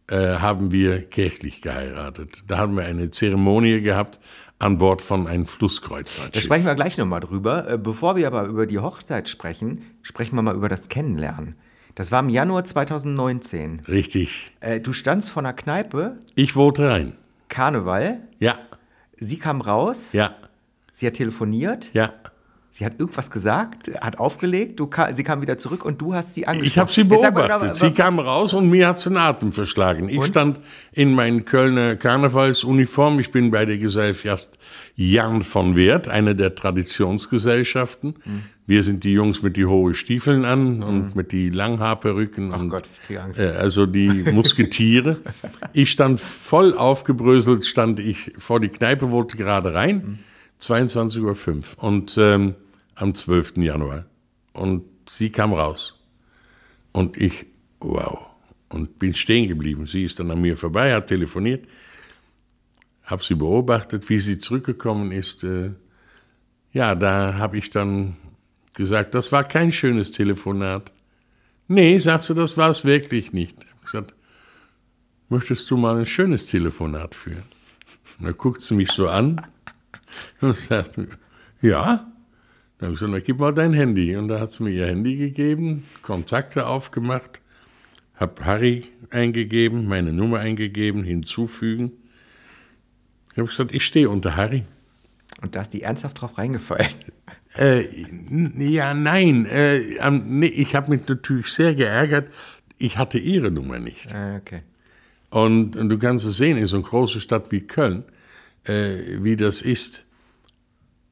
Äh, 0.08 0.40
haben 0.40 0.74
wir 0.74 1.02
kirchlich 1.04 1.62
geheiratet. 1.62 2.44
Da 2.48 2.58
haben 2.58 2.76
wir 2.76 2.84
eine 2.84 3.12
Zeremonie 3.12 3.80
gehabt 3.80 4.20
an 4.62 4.78
Bord 4.78 5.02
von 5.02 5.28
einem 5.28 5.46
Flusskreuzfahrtschiff. 5.46 6.34
Da 6.34 6.42
sprechen 6.42 6.66
wir 6.66 6.76
gleich 6.76 6.98
nochmal 6.98 7.20
drüber. 7.20 7.70
Äh, 7.70 7.78
bevor 7.78 8.16
wir 8.16 8.28
aber 8.28 8.46
über 8.46 8.66
die 8.66 8.80
Hochzeit 8.80 9.28
sprechen, 9.28 9.84
sprechen 10.02 10.36
wir 10.36 10.42
mal 10.42 10.56
über 10.56 10.70
das 10.70 10.90
Kennenlernen. 10.90 11.56
Das 11.96 12.12
war 12.12 12.22
im 12.22 12.30
Januar 12.30 12.64
2019. 12.64 13.82
Richtig. 13.88 14.52
Äh, 14.60 14.80
du 14.80 14.94
standst 14.94 15.30
vor 15.30 15.42
einer 15.42 15.54
Kneipe. 15.54 16.18
Ich 16.36 16.56
wollte 16.56 16.88
rein. 16.90 17.14
Karneval. 17.50 18.20
Ja. 18.40 18.60
Sie 19.18 19.38
kam 19.38 19.62
raus. 19.62 20.10
Ja. 20.14 20.36
Sie 20.94 21.06
hat 21.08 21.16
telefoniert. 21.16 21.90
Ja. 21.94 22.14
Sie 22.74 22.86
hat 22.86 22.98
irgendwas 23.00 23.30
gesagt, 23.30 23.92
hat 24.00 24.18
aufgelegt, 24.18 24.80
du, 24.80 24.90
sie 25.14 25.24
kam 25.26 25.42
wieder 25.42 25.58
zurück 25.58 25.84
und 25.84 26.00
du 26.00 26.14
hast 26.14 26.34
sie 26.34 26.48
angeschaut. 26.48 26.68
Ich 26.68 26.78
habe 26.78 26.90
sie 26.90 27.04
beobachtet. 27.04 27.60
Mal, 27.60 27.76
sie 27.76 27.92
kam 27.92 28.18
raus 28.18 28.54
und 28.54 28.70
mir 28.70 28.88
hat 28.88 28.98
sie 28.98 29.10
den 29.10 29.18
Atem 29.18 29.52
verschlagen. 29.52 30.08
Ich 30.08 30.20
und? 30.20 30.28
stand 30.28 30.60
in 30.94 31.14
meiner 31.14 31.42
Kölner 31.42 31.98
Karnevalsuniform. 31.98 33.20
Ich 33.20 33.34
bin 33.34 33.52
bei 33.52 33.66
der 33.66 33.78
Gesellschaft 33.78 34.48
Jan 34.96 35.42
von 35.42 35.76
Wert, 35.76 36.08
eine 36.08 36.34
der 36.34 36.56
Traditionsgesellschaften. 36.56 38.16
Mhm. 38.24 38.44
Wir 38.66 38.84
sind 38.84 39.04
die 39.04 39.12
Jungs 39.12 39.42
mit 39.42 39.58
die 39.58 39.66
hohen 39.66 39.94
Stiefeln 39.94 40.46
an 40.46 40.78
mhm. 40.78 40.84
und 40.84 41.16
mit 41.18 41.34
die 41.34 41.50
Langhaarperücken. 41.50 42.54
Ach 42.54 42.62
und, 42.62 42.70
Gott, 42.70 42.90
ich 42.94 43.02
kriege 43.06 43.22
Angst. 43.22 43.38
Äh, 43.38 43.48
also 43.48 43.86
die 43.86 44.08
Musketiere. 44.32 45.18
ich 45.74 45.92
stand 45.92 46.22
voll 46.22 46.74
aufgebröselt, 46.74 47.66
stand 47.66 48.00
ich 48.00 48.32
vor 48.38 48.62
die 48.62 48.70
Kneipe, 48.70 49.12
wollte 49.12 49.36
gerade 49.36 49.74
rein. 49.74 49.96
Mhm 49.98 50.20
22.05 50.62 51.78
Uhr 51.78 51.84
und 51.84 52.18
ähm, 52.18 52.56
am 52.96 53.16
12. 53.16 53.58
Januar. 53.58 54.06
Und 54.54 54.84
sie 55.08 55.30
kam 55.30 55.54
raus. 55.54 55.96
Und 56.92 57.18
ich, 57.18 57.46
wow. 57.80 58.28
Und 58.70 59.00
bin 59.00 59.14
stehen 59.14 59.48
geblieben. 59.48 59.86
Sie 59.86 60.04
ist 60.04 60.20
dann 60.20 60.32
an 60.32 60.42
mir 60.42 60.56
vorbei, 60.56 60.94
hat 60.94 61.08
telefoniert, 61.08 61.68
habe 63.04 63.24
sie 63.24 63.36
beobachtet, 63.36 64.10
wie 64.10 64.20
sie 64.20 64.38
zurückgekommen 64.38 65.12
ist. 65.12 65.44
Äh, 65.44 65.72
ja, 66.72 66.96
da 66.96 67.36
habe 67.36 67.58
ich 67.58 67.70
dann 67.70 68.16
gesagt, 68.74 69.16
das 69.16 69.32
war 69.32 69.44
kein 69.44 69.72
schönes 69.72 70.12
Telefonat. 70.12 70.92
Nee, 71.68 71.98
sagt 71.98 72.24
sie, 72.24 72.36
das 72.36 72.56
war 72.56 72.70
es 72.70 72.86
wirklich 72.86 73.34
nicht. 73.34 73.58
Ich 73.60 73.70
habe 73.70 73.86
gesagt, 73.86 74.14
möchtest 75.30 75.70
du 75.70 75.78
mal 75.78 75.98
ein 75.98 76.06
schönes 76.06 76.48
Telefonat 76.48 77.16
führen? 77.16 77.44
Und 78.20 78.26
dann 78.26 78.38
guckt 78.38 78.62
sie 78.62 78.76
mich 78.76 78.92
so 78.92 79.10
an 79.10 79.42
und 80.42 80.56
sagte, 80.56 81.08
ja. 81.62 82.08
Dann 82.78 82.88
habe 82.88 82.94
ich 82.94 83.00
gesagt, 83.00 83.26
gib 83.26 83.40
mal 83.40 83.54
dein 83.54 83.74
Handy. 83.74 84.16
Und 84.16 84.28
da 84.28 84.40
hat 84.40 84.52
sie 84.52 84.64
mir 84.64 84.72
ihr 84.72 84.88
Handy 84.88 85.16
gegeben, 85.16 85.86
Kontakte 86.02 86.66
aufgemacht, 86.66 87.40
habe 88.16 88.44
Harry 88.44 88.86
eingegeben, 89.12 89.88
meine 89.88 90.14
Nummer 90.14 90.40
eingegeben, 90.40 91.04
hinzufügen. 91.04 91.92
Ich 93.32 93.38
habe 93.38 93.48
gesagt, 93.48 93.72
ich 93.72 93.86
stehe 93.86 94.10
unter 94.10 94.36
Harry. 94.36 94.66
Und 95.42 95.56
da 95.56 95.62
ist 95.62 95.74
die 95.74 95.84
ernsthaft 95.84 96.22
drauf 96.22 96.38
reingefallen. 96.38 96.90
Äh, 97.58 97.84
ja, 98.60 98.94
nein. 98.94 99.46
Äh, 99.46 100.10
nee, 100.10 100.46
ich 100.46 100.74
habe 100.74 100.90
mich 100.90 101.06
natürlich 101.10 101.48
sehr 101.48 101.76
geärgert. 101.76 102.30
Ich 102.78 102.98
hatte 102.98 103.18
ihre 103.18 103.52
Nummer 103.52 103.78
nicht. 103.78 104.16
Ah, 104.16 104.38
okay. 104.38 104.62
Und, 105.32 105.76
und, 105.76 105.90
du 105.90 105.98
kannst 105.98 106.26
es 106.26 106.38
sehen, 106.38 106.58
in 106.58 106.66
so 106.66 106.78
einer 106.78 106.86
großen 106.86 107.20
Stadt 107.20 107.52
wie 107.52 107.60
Köln, 107.60 108.06
äh, 108.66 108.98
wie 109.22 109.36
das 109.36 109.62
ist. 109.62 110.06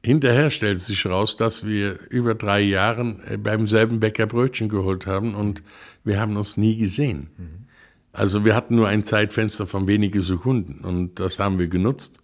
Hinterher 0.02 0.50
stellt 0.50 0.80
sich 0.80 1.04
heraus, 1.04 1.36
dass 1.36 1.66
wir 1.66 1.98
über 2.08 2.34
drei 2.34 2.60
Jahre 2.60 3.16
äh, 3.28 3.36
beim 3.36 3.66
selben 3.66 4.00
Bäcker 4.00 4.26
Brötchen 4.26 4.68
geholt 4.68 5.06
haben 5.06 5.34
und 5.34 5.62
wir 6.04 6.20
haben 6.20 6.36
uns 6.36 6.56
nie 6.56 6.76
gesehen. 6.76 7.28
Mhm. 7.36 7.66
Also 8.12 8.44
wir 8.44 8.56
hatten 8.56 8.74
nur 8.74 8.88
ein 8.88 9.04
Zeitfenster 9.04 9.66
von 9.66 9.86
wenigen 9.86 10.22
Sekunden 10.22 10.84
und 10.84 11.20
das 11.20 11.38
haben 11.38 11.58
wir 11.58 11.68
genutzt. 11.68 12.20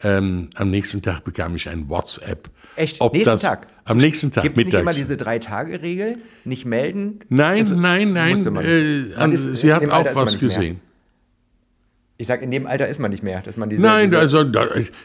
Ähm, 0.00 0.50
am 0.54 0.70
nächsten 0.70 1.02
Tag 1.02 1.24
bekam 1.24 1.56
ich 1.56 1.68
ein 1.68 1.88
WhatsApp. 1.88 2.50
Echt? 2.76 3.00
Ob 3.00 3.14
nächsten 3.14 3.30
das, 3.30 3.42
Tag? 3.42 3.66
Am 3.84 3.96
nächsten 3.96 4.30
Tag, 4.30 4.44
Gibt 4.44 4.58
es 4.58 4.66
nicht 4.66 4.74
immer 4.74 4.92
diese 4.92 5.16
Drei-Tage-Regel? 5.16 6.18
Nicht 6.44 6.66
melden? 6.66 7.20
Nein, 7.30 7.62
also, 7.62 7.74
nein, 7.74 8.12
nein. 8.12 8.56
Äh, 8.56 9.36
sie 9.36 9.72
hat 9.72 9.88
auch 9.88 10.14
was 10.14 10.38
gesehen. 10.38 10.80
Ich 12.20 12.26
sage, 12.26 12.44
in 12.44 12.50
dem 12.50 12.66
Alter 12.66 12.88
ist 12.88 12.98
man 12.98 13.10
nicht 13.12 13.22
mehr, 13.22 13.40
dass 13.42 13.56
man 13.56 13.70
diese. 13.70 13.80
Nein, 13.80 14.10
diese 14.10 14.20
also 14.20 14.44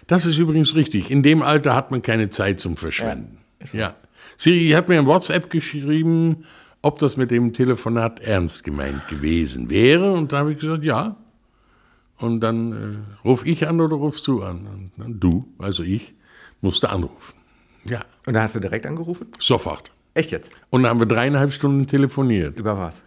das 0.08 0.26
ist 0.26 0.38
übrigens 0.38 0.74
richtig. 0.76 1.12
In 1.12 1.22
dem 1.22 1.42
Alter 1.44 1.76
hat 1.76 1.92
man 1.92 2.02
keine 2.02 2.30
Zeit 2.32 2.60
zum 2.60 2.76
Verschwenden. 2.76 3.38
Ja. 3.60 3.68
So. 3.68 3.78
ja. 3.78 3.96
Sie 4.36 4.76
hat 4.76 4.90
mir 4.90 4.98
ein 4.98 5.06
WhatsApp 5.06 5.52
geschrieben, 5.52 6.46
ob 6.82 6.98
das 6.98 7.16
mit 7.16 7.30
dem 7.30 7.54
Telefonat 7.54 8.20
ernst 8.20 8.64
gemeint 8.64 9.08
gewesen 9.08 9.70
wäre. 9.70 10.12
Und 10.12 10.34
da 10.34 10.40
habe 10.40 10.54
ich 10.54 10.60
gesagt, 10.60 10.84
ja, 10.84 11.16
Und 12.18 12.40
dann 12.42 12.72
äh, 13.24 13.28
ruf 13.28 13.46
ich 13.46 13.68
an 13.68 13.80
oder 13.80 13.96
rufst 13.96 14.26
du 14.28 14.42
an? 14.42 14.66
Und 14.66 14.92
dann 14.98 15.20
du, 15.20 15.46
also 15.60 15.84
ich, 15.84 16.14
musste 16.62 16.90
anrufen. 16.90 17.36
Ja, 17.86 18.02
Und 18.26 18.34
da 18.34 18.42
hast 18.42 18.56
du 18.56 18.60
direkt 18.60 18.86
angerufen? 18.88 19.28
sofort. 19.40 19.92
Echt 20.16 20.32
jetzt? 20.32 20.50
Und 20.72 20.84
dann 20.84 20.90
haben 20.92 21.00
wir 21.00 21.08
dreieinhalb 21.08 21.52
Stunden 21.54 21.86
telefoniert. 21.86 22.58
Über 22.58 22.78
was? 22.78 23.04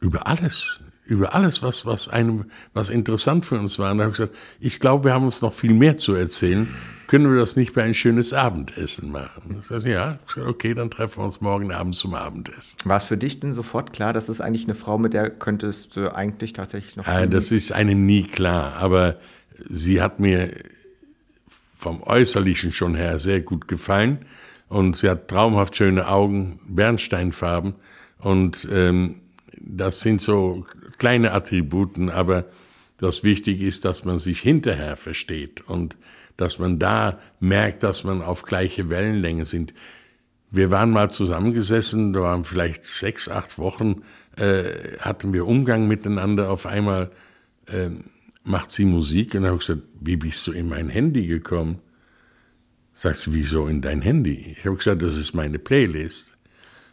Über 0.00 0.26
alles. 0.26 0.80
Über 1.10 1.34
alles, 1.34 1.60
was, 1.60 1.86
was, 1.86 2.08
einem, 2.08 2.44
was 2.72 2.88
interessant 2.88 3.44
für 3.44 3.58
uns 3.58 3.80
war. 3.80 3.90
Und 3.90 3.98
da 3.98 4.04
habe 4.04 4.12
ich 4.12 4.18
gesagt, 4.18 4.36
ich 4.60 4.78
glaube, 4.78 5.04
wir 5.04 5.12
haben 5.12 5.24
uns 5.24 5.42
noch 5.42 5.52
viel 5.52 5.74
mehr 5.74 5.96
zu 5.96 6.14
erzählen. 6.14 6.68
Können 7.08 7.28
wir 7.28 7.40
das 7.40 7.56
nicht 7.56 7.74
bei 7.74 7.82
ein 7.82 7.94
schönes 7.94 8.32
Abendessen 8.32 9.10
machen? 9.10 9.58
Ich 9.60 9.66
sage, 9.66 9.90
ja, 9.90 10.20
okay, 10.46 10.72
dann 10.74 10.88
treffen 10.88 11.18
wir 11.18 11.24
uns 11.24 11.40
morgen 11.40 11.72
Abend 11.72 11.96
zum 11.96 12.14
Abendessen. 12.14 12.78
War 12.84 12.98
es 12.98 13.04
für 13.04 13.16
dich 13.16 13.40
denn 13.40 13.52
sofort 13.52 13.92
klar, 13.92 14.12
das 14.12 14.28
ist 14.28 14.40
eigentlich 14.40 14.66
eine 14.66 14.76
Frau, 14.76 14.98
mit 14.98 15.12
der 15.12 15.30
könntest 15.30 15.96
du 15.96 16.14
eigentlich 16.14 16.52
tatsächlich 16.52 16.94
noch. 16.94 17.08
Äh, 17.08 17.26
das 17.26 17.50
ist 17.50 17.72
einem 17.72 18.06
nie 18.06 18.22
klar, 18.22 18.74
aber 18.74 19.16
sie 19.68 20.00
hat 20.00 20.20
mir 20.20 20.52
vom 21.76 22.04
Äußerlichen 22.04 22.70
schon 22.70 22.94
her 22.94 23.18
sehr 23.18 23.40
gut 23.40 23.66
gefallen 23.66 24.18
und 24.68 24.96
sie 24.96 25.10
hat 25.10 25.26
traumhaft 25.26 25.74
schöne 25.74 26.06
Augen, 26.06 26.60
Bernsteinfarben 26.68 27.74
und 28.20 28.68
ähm, 28.70 29.16
das 29.58 29.98
sind 29.98 30.20
so 30.20 30.64
kleine 31.00 31.32
Attributen, 31.32 32.10
aber 32.10 32.44
das 32.98 33.24
Wichtige 33.24 33.66
ist, 33.66 33.84
dass 33.84 34.04
man 34.04 34.18
sich 34.18 34.40
hinterher 34.40 34.96
versteht 34.96 35.66
und 35.66 35.96
dass 36.36 36.58
man 36.58 36.78
da 36.78 37.18
merkt, 37.40 37.82
dass 37.82 38.04
man 38.04 38.22
auf 38.22 38.42
gleiche 38.42 38.90
Wellenlänge 38.90 39.46
sind. 39.46 39.74
Wir 40.50 40.70
waren 40.70 40.90
mal 40.90 41.10
zusammengesessen, 41.10 42.12
da 42.12 42.20
waren 42.20 42.44
vielleicht 42.44 42.84
sechs, 42.84 43.28
acht 43.28 43.58
Wochen, 43.58 44.02
äh, 44.36 44.98
hatten 44.98 45.32
wir 45.32 45.46
Umgang 45.46 45.88
miteinander. 45.88 46.50
Auf 46.50 46.66
einmal 46.66 47.10
ähm, 47.66 48.04
macht 48.44 48.70
sie 48.70 48.84
Musik 48.84 49.34
und 49.34 49.46
habe 49.46 49.58
gesagt, 49.58 49.82
wie 50.00 50.16
bist 50.16 50.46
du 50.46 50.52
in 50.52 50.68
mein 50.68 50.90
Handy 50.90 51.26
gekommen? 51.26 51.78
Sagst 52.94 53.26
du, 53.26 53.32
wieso 53.32 53.66
in 53.68 53.80
dein 53.80 54.02
Handy? 54.02 54.56
Ich 54.58 54.66
habe 54.66 54.76
gesagt, 54.76 55.00
das 55.00 55.16
ist 55.16 55.32
meine 55.32 55.58
Playlist. 55.58 56.34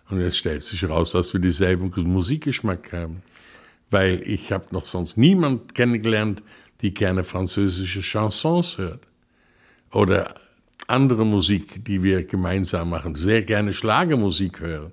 Und 0.10 0.22
jetzt 0.22 0.38
stellt 0.38 0.62
sich 0.62 0.88
raus, 0.88 1.12
dass 1.12 1.34
wir 1.34 1.42
dieselben 1.42 1.92
Musikgeschmack 1.94 2.94
haben. 2.94 3.22
Weil 3.90 4.22
ich 4.26 4.52
habe 4.52 4.66
noch 4.72 4.86
sonst 4.86 5.18
niemand 5.18 5.76
kennengelernt, 5.76 6.44
die 6.82 6.94
gerne 6.94 7.24
französische 7.24 8.02
Chansons 8.02 8.78
hört. 8.78 9.08
Oder 9.92 10.36
andere 10.88 11.26
Musik, 11.26 11.84
die 11.86 12.04
wir 12.04 12.24
gemeinsam 12.26 12.90
machen. 12.90 13.16
Sehr 13.16 13.42
gerne 13.44 13.74
Schlagermusik 13.74 14.60
hören. 14.60 14.92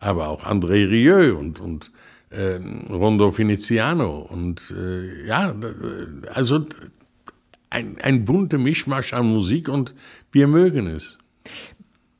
Aber 0.00 0.28
auch 0.28 0.44
André 0.44 0.88
Rieu 0.88 1.36
und, 1.36 1.60
und 1.60 1.90
ähm, 2.30 2.86
Rondo 2.88 3.36
Veneziano. 3.36 4.20
Und 4.20 4.72
äh, 4.76 5.26
ja, 5.26 5.50
äh, 5.50 6.28
also 6.28 6.66
ein, 7.70 7.98
ein 8.00 8.24
bunter 8.24 8.58
Mischmasch 8.58 9.12
an 9.12 9.26
Musik 9.26 9.68
und 9.68 9.94
wir 10.32 10.46
mögen 10.46 10.86
es. 10.86 11.18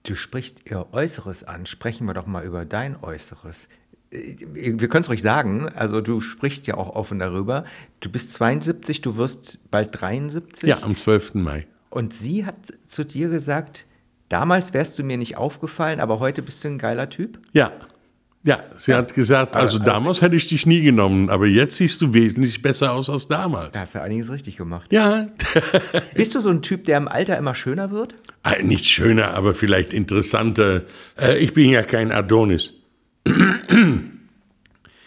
Du 0.02 0.14
sprichst 0.14 0.70
ihr 0.70 0.86
Äußeres 0.92 1.44
an. 1.44 1.66
Sprechen 1.66 2.06
wir 2.06 2.14
doch 2.14 2.26
mal 2.26 2.44
über 2.44 2.64
dein 2.64 2.96
Äußeres. 3.02 3.68
Äh, 4.10 4.36
Wir 4.52 4.88
können 4.88 5.02
es 5.02 5.08
ruhig 5.08 5.22
sagen, 5.22 5.68
also 5.74 6.00
du 6.00 6.20
sprichst 6.20 6.66
ja 6.66 6.74
auch 6.76 6.94
offen 6.96 7.18
darüber. 7.18 7.64
Du 8.00 8.10
bist 8.10 8.32
72, 8.34 9.00
du 9.02 9.16
wirst 9.16 9.58
bald 9.70 9.90
73. 10.00 10.68
Ja, 10.68 10.82
am 10.82 10.96
12. 10.96 11.34
Mai. 11.34 11.66
Und 11.90 12.14
sie 12.14 12.44
hat 12.44 12.72
zu 12.86 13.04
dir 13.04 13.28
gesagt, 13.28 13.86
damals 14.28 14.74
wärst 14.74 14.98
du 14.98 15.02
mir 15.04 15.16
nicht 15.16 15.36
aufgefallen, 15.36 16.00
aber 16.00 16.20
heute 16.20 16.42
bist 16.42 16.62
du 16.64 16.68
ein 16.68 16.78
geiler 16.78 17.08
Typ. 17.08 17.38
Ja. 17.52 17.72
Ja, 18.44 18.60
sie 18.76 18.94
hat 18.94 19.14
gesagt, 19.14 19.56
also 19.56 19.78
also- 19.78 19.84
damals 19.90 20.22
hätte 20.22 20.36
ich 20.36 20.48
dich 20.48 20.64
nie 20.64 20.80
genommen, 20.80 21.28
aber 21.28 21.46
jetzt 21.46 21.76
siehst 21.76 22.00
du 22.00 22.14
wesentlich 22.14 22.62
besser 22.62 22.92
aus 22.92 23.10
als 23.10 23.26
damals. 23.26 23.72
Da 23.72 23.80
hast 23.80 23.94
du 23.96 24.00
einiges 24.00 24.30
richtig 24.30 24.56
gemacht. 24.56 24.90
Ja, 24.92 25.26
Bist 26.14 26.34
du 26.36 26.40
so 26.40 26.48
ein 26.48 26.62
Typ, 26.62 26.84
der 26.84 26.98
im 26.98 27.08
Alter 27.08 27.36
immer 27.36 27.54
schöner 27.56 27.90
wird? 27.90 28.14
Ah, 28.44 28.54
nicht 28.62 28.86
schöner, 28.86 29.34
aber 29.34 29.54
vielleicht 29.54 29.92
interessanter. 29.92 30.82
Äh, 31.20 31.38
ich 31.38 31.52
bin 31.52 31.70
ja 31.70 31.82
kein 31.82 32.12
Adonis. 32.12 32.74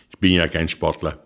Ich 0.10 0.20
bin 0.20 0.34
ja 0.34 0.48
kein 0.48 0.68
Sportler. 0.68 1.24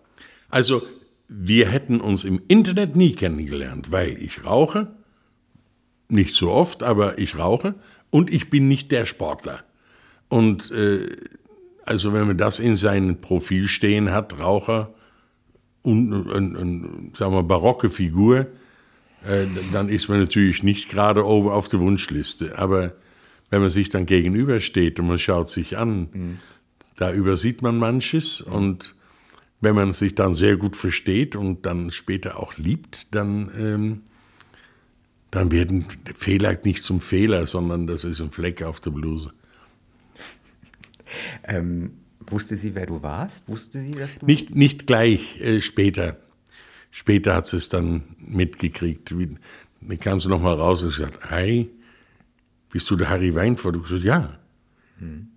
Also, 0.49 0.84
wir 1.27 1.69
hätten 1.69 1.99
uns 2.01 2.23
im 2.23 2.41
Internet 2.47 2.95
nie 2.95 3.13
kennengelernt, 3.13 3.91
weil 3.91 4.21
ich 4.21 4.45
rauche, 4.45 4.88
nicht 6.08 6.36
so 6.36 6.51
oft, 6.51 6.84
aber 6.84 7.17
ich 7.17 7.38
rauche 7.38 7.75
und 8.10 8.31
ich 8.31 8.49
bin 8.49 8.67
nicht 8.67 8.91
der 8.91 9.05
Sportler. 9.05 9.63
Und 10.29 10.71
äh, 10.71 11.17
also 11.86 12.13
wenn 12.13 12.27
man 12.27 12.38
das 12.38 12.60
in 12.60 12.75
seinem 12.75 13.21
Profil 13.21 13.67
stehen 13.67 14.12
hat, 14.12 14.39
Raucher 14.39 14.93
und 15.84 16.13
ein, 16.13 16.55
ein, 16.55 17.12
sagen 17.15 17.34
wir, 17.34 17.43
barocke 17.43 17.89
Figur, 17.89 18.47
äh, 19.25 19.45
dann 19.71 19.89
ist 19.89 20.10
man 20.10 20.19
natürlich 20.19 20.63
nicht 20.63 20.89
gerade 20.89 21.25
oben 21.25 21.49
auf 21.49 21.69
der 21.69 21.79
Wunschliste. 21.79 22.58
Aber 22.58 22.93
wenn 23.49 23.62
man 23.62 23.69
sich 23.69 23.89
dann 23.89 24.05
gegenübersteht 24.05 24.99
und 24.99 25.08
man 25.08 25.19
schaut 25.19 25.49
sich 25.49 25.77
an, 25.77 26.39
da 26.95 27.12
übersieht 27.12 27.62
man 27.62 27.77
manches. 27.77 28.41
Und 28.41 28.95
wenn 29.62 29.75
man 29.75 29.93
sich 29.93 30.15
dann 30.15 30.34
sehr 30.34 30.58
gut 30.58 30.75
versteht 30.75 31.36
und 31.36 31.65
dann 31.65 31.91
später 31.91 32.39
auch 32.39 32.58
liebt, 32.58 33.13
dann, 33.13 33.51
ähm, 33.58 34.01
dann 35.31 35.51
werden 35.51 35.86
Fehler 36.15 36.58
nicht 36.63 36.84
zum 36.84 37.01
Fehler, 37.01 37.47
sondern 37.47 37.88
das 37.88 38.03
ist 38.03 38.21
ein 38.21 38.31
Fleck 38.31 38.63
auf 38.63 38.79
der 38.79 38.91
Bluse. 38.91 39.31
Ähm, 41.43 41.91
wusste 42.19 42.58
sie, 42.58 42.73
wer 42.73 42.88
du 42.88 43.03
warst? 43.03 43.47
Wusste 43.47 43.79
sie, 43.79 43.91
dass 43.91 44.17
du. 44.17 44.25
Nicht, 44.25 44.55
nicht 44.55 44.88
gleich, 44.88 45.39
äh, 45.39 45.62
später. 45.62 46.17
Später 46.89 47.36
hat 47.36 47.45
sie 47.45 47.58
es 47.58 47.69
dann 47.69 48.15
mitgekriegt. 48.17 49.17
Wie, 49.17 49.38
dann 49.81 49.99
kam 49.99 50.19
sie 50.19 50.29
nochmal 50.29 50.55
raus 50.55 50.81
und 50.81 50.89
gesagt, 50.89 51.29
Harry, 51.29 51.69
bist 52.71 52.89
du 52.89 52.95
der 52.95 53.10
Harry 53.10 53.36
Weinfurt? 53.36 53.75
Ich 53.75 53.84
gesagt, 53.84 54.03
ja. 54.03 54.39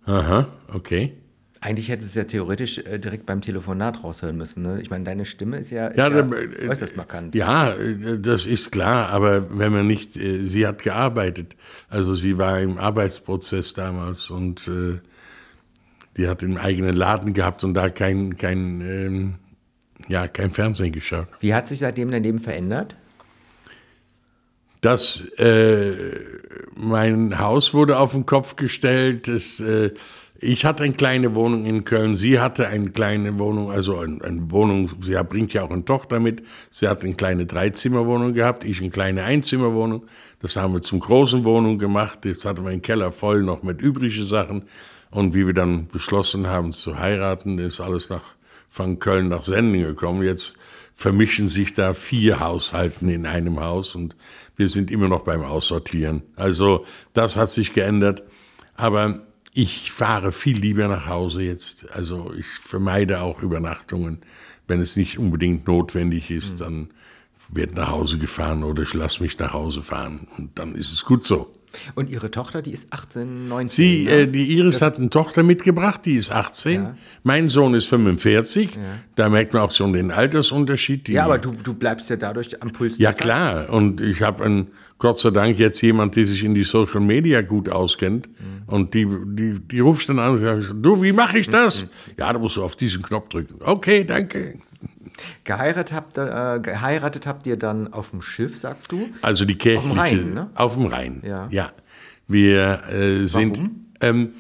Aha, 0.07 0.49
okay. 0.69 1.13
Eigentlich 1.61 1.89
hättest 1.89 2.15
du 2.15 2.21
es 2.21 2.23
ja 2.23 2.25
theoretisch 2.25 2.79
äh, 2.79 2.99
direkt 2.99 3.27
beim 3.27 3.41
Telefonat 3.41 4.05
raushören 4.05 4.37
müssen. 4.37 4.63
Ne? 4.63 4.81
Ich 4.81 4.91
meine, 4.91 5.05
deine 5.05 5.25
Stimme 5.25 5.57
ist 5.57 5.71
ja, 5.71 5.89
ist 5.89 5.99
Ja, 5.99 6.09
ja, 6.09 6.21
äh, 6.21 6.69
äußerst 6.69 6.97
markant. 6.97 7.35
Ja, 7.35 7.75
äh, 7.75 8.19
das 8.21 8.47
ist 8.47 8.71
klar, 8.71 9.09
aber 9.09 9.59
wenn 9.59 9.73
man 9.73 9.87
nicht, 9.87 10.17
äh, 10.17 10.45
sie 10.45 10.67
hat 10.67 10.83
gearbeitet, 10.83 11.57
also 11.89 12.15
sie 12.15 12.39
war 12.39 12.61
im 12.61 12.79
Arbeitsprozess 12.79 13.73
damals 13.73 14.31
und 14.31 14.69
äh, 14.69 15.01
die 16.17 16.29
hat 16.29 16.45
einen 16.45 16.59
eigenen 16.59 16.95
Laden 16.95 17.33
gehabt 17.33 17.65
und 17.65 17.75
da 17.75 17.89
kein, 17.89 18.37
kein, 18.37 18.81
ähm, 18.81 19.35
ja, 20.09 20.29
kein 20.29 20.51
Fernsehen 20.51 20.93
geschaut. 20.93 21.27
Wie 21.41 21.55
hat 21.55 21.67
sich 21.67 21.81
seitdem 21.81 22.11
dein 22.13 22.23
Leben 22.23 22.39
verändert? 22.39 22.97
Das, 24.81 25.25
äh, 25.39 26.21
mein 26.77 27.41
Haus 27.41 27.75
wurde 27.75 27.99
auf 27.99 28.13
den 28.13 28.27
Kopf 28.27 28.55
gestellt. 28.55 29.27
Äh, 29.27 29.91
ich 30.41 30.65
hatte 30.65 30.85
eine 30.85 30.95
kleine 30.95 31.35
Wohnung 31.35 31.67
in 31.67 31.85
Köln. 31.85 32.15
Sie 32.15 32.39
hatte 32.39 32.69
eine 32.69 32.91
kleine 32.91 33.39
Wohnung, 33.41 33.73
also 33.73 33.99
eine, 33.99 34.23
eine 34.23 34.51
Wohnung. 34.53 34.89
Sie 35.01 35.21
bringt 35.25 35.53
ja 35.53 35.65
auch 35.65 35.71
eine 35.71 35.85
Tochter 35.85 36.21
mit. 36.21 36.45
Sie 36.71 36.87
hat 36.87 37.03
eine 37.03 37.15
kleine 37.15 37.45
Dreizimmerwohnung 37.45 38.35
gehabt. 38.35 38.63
Ich 38.63 38.81
eine 38.81 38.91
kleine 38.91 39.25
Einzimmerwohnung. 39.25 40.07
Das 40.41 40.55
haben 40.55 40.75
wir 40.75 40.83
zum 40.83 41.01
großen 41.01 41.43
Wohnung 41.43 41.79
gemacht. 41.79 42.25
Jetzt 42.25 42.45
hatten 42.45 42.63
wir 42.63 42.71
einen 42.71 42.83
Keller 42.83 43.11
voll 43.11 43.43
noch 43.43 43.65
mit 43.65 43.81
übrigen 43.81 44.25
Sachen. 44.25 44.65
Und 45.11 45.35
wie 45.35 45.45
wir 45.45 45.55
dann 45.55 45.89
beschlossen 45.89 46.47
haben 46.47 46.71
zu 46.71 46.99
heiraten, 46.99 47.59
ist 47.59 47.81
alles 47.81 48.09
nach, 48.09 48.35
von 48.69 49.01
Köln 49.01 49.29
nach 49.29 49.43
Sendling 49.43 49.83
gekommen. 49.83 50.23
Jetzt 50.23 50.57
vermischen 50.95 51.49
sich 51.49 51.75
da 51.75 51.95
vier 51.95 52.39
Haushalten 52.39 53.09
in 53.09 53.27
einem 53.27 53.59
Haus 53.59 53.95
und 53.95 54.15
wir 54.57 54.69
sind 54.69 54.91
immer 54.91 55.09
noch 55.09 55.21
beim 55.21 55.43
Aussortieren. 55.43 56.23
Also 56.37 56.85
das 57.13 57.37
hat 57.37 57.51
sich 57.51 57.73
geändert. 57.73 58.23
Aber 58.75 59.28
ich 59.53 59.93
fahre 59.93 60.33
viel 60.33 60.59
lieber 60.59 60.89
nach 60.89 61.07
Hause 61.07 61.43
jetzt. 61.43 61.91
Also 61.91 62.33
ich 62.35 62.47
vermeide 62.47 63.21
auch 63.21 63.43
Übernachtungen. 63.43 64.19
Wenn 64.67 64.81
es 64.81 64.97
nicht 64.97 65.19
unbedingt 65.19 65.67
notwendig 65.67 66.31
ist, 66.31 66.61
dann 66.61 66.91
wird 67.49 67.75
nach 67.75 67.89
Hause 67.89 68.19
gefahren 68.19 68.63
oder 68.63 68.83
ich 68.83 68.95
lasse 68.95 69.23
mich 69.23 69.39
nach 69.39 69.53
Hause 69.53 69.83
fahren. 69.83 70.29
Und 70.37 70.59
dann 70.59 70.75
ist 70.75 70.93
es 70.93 71.05
gut 71.05 71.25
so. 71.25 71.58
Und 71.95 72.11
ihre 72.11 72.31
Tochter, 72.31 72.63
die 72.63 72.73
ist 72.73 72.93
18, 72.93 73.49
19. 73.49 73.69
Sie, 73.69 74.05
ne? 74.05 74.11
äh, 74.11 74.27
die 74.27 74.57
Iris 74.57 74.83
hat 74.83 74.99
eine 74.99 75.11
Tochter 75.11 75.43
mitgebracht, 75.43 76.03
die 76.05 76.17
ist 76.17 76.31
18. 76.31 76.75
Ja. 76.75 76.97
Mein 77.23 77.49
Sohn 77.49 77.75
ist 77.75 77.87
45. 77.87 78.71
Da 79.15 79.29
merkt 79.29 79.53
man 79.53 79.63
auch 79.63 79.73
schon 79.73 79.93
den 79.93 80.11
Altersunterschied. 80.11 81.09
Ja, 81.09 81.25
aber 81.25 81.39
du, 81.39 81.53
du 81.53 81.75
bleibst 81.75 82.11
ja 82.11 82.17
dadurch 82.17 82.61
am 82.63 82.73
Puls. 82.73 82.99
Ja, 82.99 83.11
der 83.11 83.17
Zeit. 83.17 83.23
klar. 83.23 83.71
Und 83.71 84.01
ich 84.01 84.23
habe 84.23 84.67
Gott 84.99 85.19
sei 85.19 85.31
Dank 85.31 85.59
jetzt 85.59 85.81
jemand, 85.81 86.17
der 86.17 86.25
sich 86.25 86.43
in 86.43 86.55
die 86.55 86.65
Social 86.65 87.01
Media 87.01 87.43
gut 87.43 87.69
auskennt. 87.69 88.29
Und 88.67 88.95
die, 88.95 89.07
die, 89.07 89.55
die 89.61 89.81
ruft 89.81 90.09
dann 90.09 90.19
an 90.19 90.33
und 90.33 90.43
sagt, 90.43 90.75
du, 90.85 91.03
wie 91.03 91.13
mache 91.13 91.39
ich 91.39 91.49
das? 91.49 91.87
Ja, 92.19 92.33
da 92.33 92.39
musst 92.39 92.57
du 92.57 92.63
auf 92.63 92.77
diesen 92.77 93.03
Knopf 93.03 93.29
drücken. 93.31 93.57
Okay, 93.61 94.05
danke. 94.05 94.59
Geheiratet 95.45 95.93
habt, 95.93 96.19
ihr- 96.19 96.55
äh, 96.57 96.61
geheiratet 96.61 97.27
habt 97.27 97.47
ihr 97.47 97.57
dann 97.57 97.93
auf 97.93 98.11
dem 98.11 98.23
Schiff, 98.23 98.59
sagst 98.59 98.93
du? 98.93 99.09
Also 99.23 99.45
die 99.45 99.57
kirchliche. 99.57 99.97
Rhein, 99.97 100.35
ne? 100.35 100.51
Auf 100.55 100.75
dem 100.75 100.87
Rhein. 100.87 101.23
Ja. 101.51 101.73
Wir 102.27 102.83
äh, 102.91 103.25
sind. 103.27 103.57
Warum? 103.59 103.87
Ähm, 104.01 104.33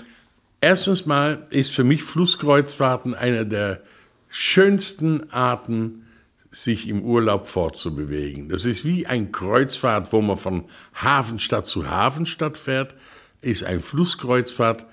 erstens 0.60 1.06
mal 1.06 1.44
ist 1.50 1.74
für 1.74 1.84
mich 1.84 2.02
Flusskreuzfahrten 2.04 3.14
einer 3.14 3.44
der 3.44 3.80
schönsten 4.28 5.32
Arten, 5.32 6.04
sich 6.50 6.88
im 6.88 7.02
Urlaub 7.02 7.46
fortzubewegen. 7.46 8.48
Das 8.48 8.64
ist 8.64 8.84
wie 8.86 9.06
ein 9.06 9.32
Kreuzfahrt, 9.32 10.12
wo 10.12 10.22
man 10.22 10.38
von 10.38 10.64
Hafenstadt 10.94 11.66
zu 11.66 11.88
Hafenstadt 11.90 12.56
fährt, 12.56 12.94
ist 13.42 13.64
ein 13.64 13.80
Flusskreuzfahrt 13.80 14.86